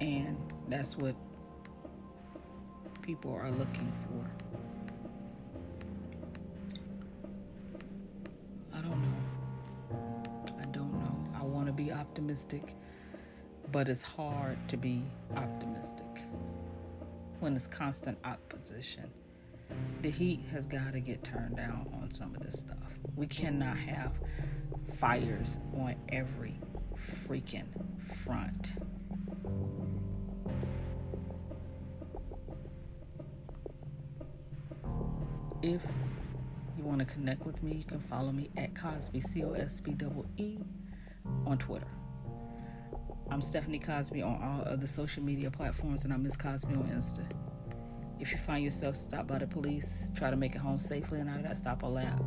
And 0.00 0.36
that's 0.68 0.96
what 0.96 1.14
people 3.02 3.32
are 3.32 3.50
looking 3.50 3.92
for. 3.92 4.57
Optimistic, 12.08 12.74
but 13.70 13.86
it's 13.86 14.02
hard 14.02 14.56
to 14.68 14.78
be 14.78 15.02
optimistic 15.36 16.22
when 17.40 17.54
it's 17.54 17.66
constant 17.66 18.18
opposition. 18.24 19.10
The 20.00 20.10
heat 20.10 20.40
has 20.50 20.64
got 20.64 20.94
to 20.94 21.00
get 21.00 21.22
turned 21.22 21.56
down 21.56 21.86
on 22.00 22.10
some 22.10 22.34
of 22.34 22.42
this 22.42 22.60
stuff. 22.60 22.76
We 23.14 23.26
cannot 23.26 23.76
have 23.76 24.12
fires 24.86 25.58
on 25.74 25.96
every 26.08 26.58
freaking 26.96 27.66
front. 28.00 28.72
If 35.60 35.82
you 36.78 36.84
want 36.84 37.00
to 37.00 37.04
connect 37.04 37.44
with 37.44 37.62
me, 37.62 37.76
you 37.76 37.84
can 37.84 38.00
follow 38.00 38.32
me 38.32 38.48
at 38.56 38.74
Cosby, 38.74 39.20
C 39.20 39.44
O 39.44 39.52
S 39.52 39.80
B 39.80 39.94
E 40.38 40.42
E, 40.42 40.58
on 41.46 41.58
Twitter. 41.58 41.97
I'm 43.38 43.42
Stephanie 43.42 43.78
Cosby 43.78 44.20
on 44.20 44.42
all 44.42 44.66
other 44.66 44.88
social 44.88 45.22
media 45.22 45.48
platforms, 45.48 46.02
and 46.02 46.12
I'm 46.12 46.24
Miss 46.24 46.36
Cosby 46.36 46.74
on 46.74 46.88
Insta. 46.88 47.24
If 48.18 48.32
you 48.32 48.36
find 48.36 48.64
yourself 48.64 48.96
stopped 48.96 49.28
by 49.28 49.38
the 49.38 49.46
police, 49.46 50.10
try 50.16 50.28
to 50.28 50.34
make 50.34 50.56
it 50.56 50.58
home 50.58 50.76
safely 50.76 51.20
and 51.20 51.30
out 51.30 51.36
of 51.36 51.42
that 51.44 51.56
stop 51.56 51.84
lap. 51.84 52.20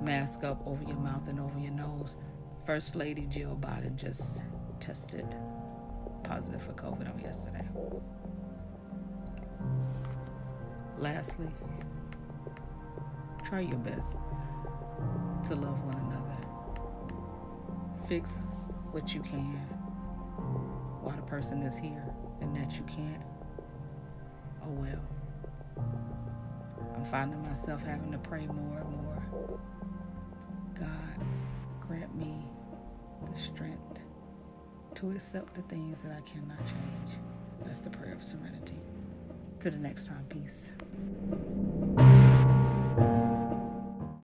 Mask 0.00 0.42
up 0.42 0.66
over 0.66 0.82
your 0.84 0.96
mouth 0.96 1.28
and 1.28 1.38
over 1.38 1.58
your 1.58 1.72
nose. 1.72 2.16
First 2.64 2.96
Lady 2.96 3.26
Jill 3.26 3.58
Biden 3.60 3.94
just 3.94 4.40
tested 4.80 5.26
positive 6.24 6.62
for 6.62 6.72
COVID 6.72 7.12
on 7.12 7.20
yesterday. 7.20 7.68
Lastly, 10.98 11.48
try 13.44 13.60
your 13.60 13.80
best 13.80 14.16
to 15.48 15.54
love 15.54 15.84
one 15.84 15.98
another. 16.08 16.38
Fix 18.08 18.38
what 18.92 19.12
you 19.12 19.20
can 19.20 19.75
while 21.06 21.14
the 21.14 21.22
person 21.22 21.62
is 21.62 21.78
here 21.78 22.02
and 22.40 22.54
that 22.56 22.76
you 22.76 22.82
can't, 22.82 23.22
oh 24.64 24.70
well. 24.70 25.00
I'm 26.96 27.04
finding 27.04 27.40
myself 27.44 27.84
having 27.84 28.10
to 28.10 28.18
pray 28.18 28.44
more 28.48 28.78
and 28.80 28.90
more. 28.90 29.22
God, 30.80 31.26
grant 31.86 32.12
me 32.16 32.44
the 33.30 33.38
strength 33.38 34.00
to 34.96 35.12
accept 35.12 35.54
the 35.54 35.62
things 35.62 36.02
that 36.02 36.10
I 36.10 36.22
cannot 36.22 36.58
change. 36.66 37.20
That's 37.64 37.78
the 37.78 37.90
prayer 37.90 38.14
of 38.14 38.24
serenity. 38.24 38.80
To 39.60 39.70
the 39.70 39.76
next 39.76 40.08
time, 40.08 40.26
peace. 40.28 40.72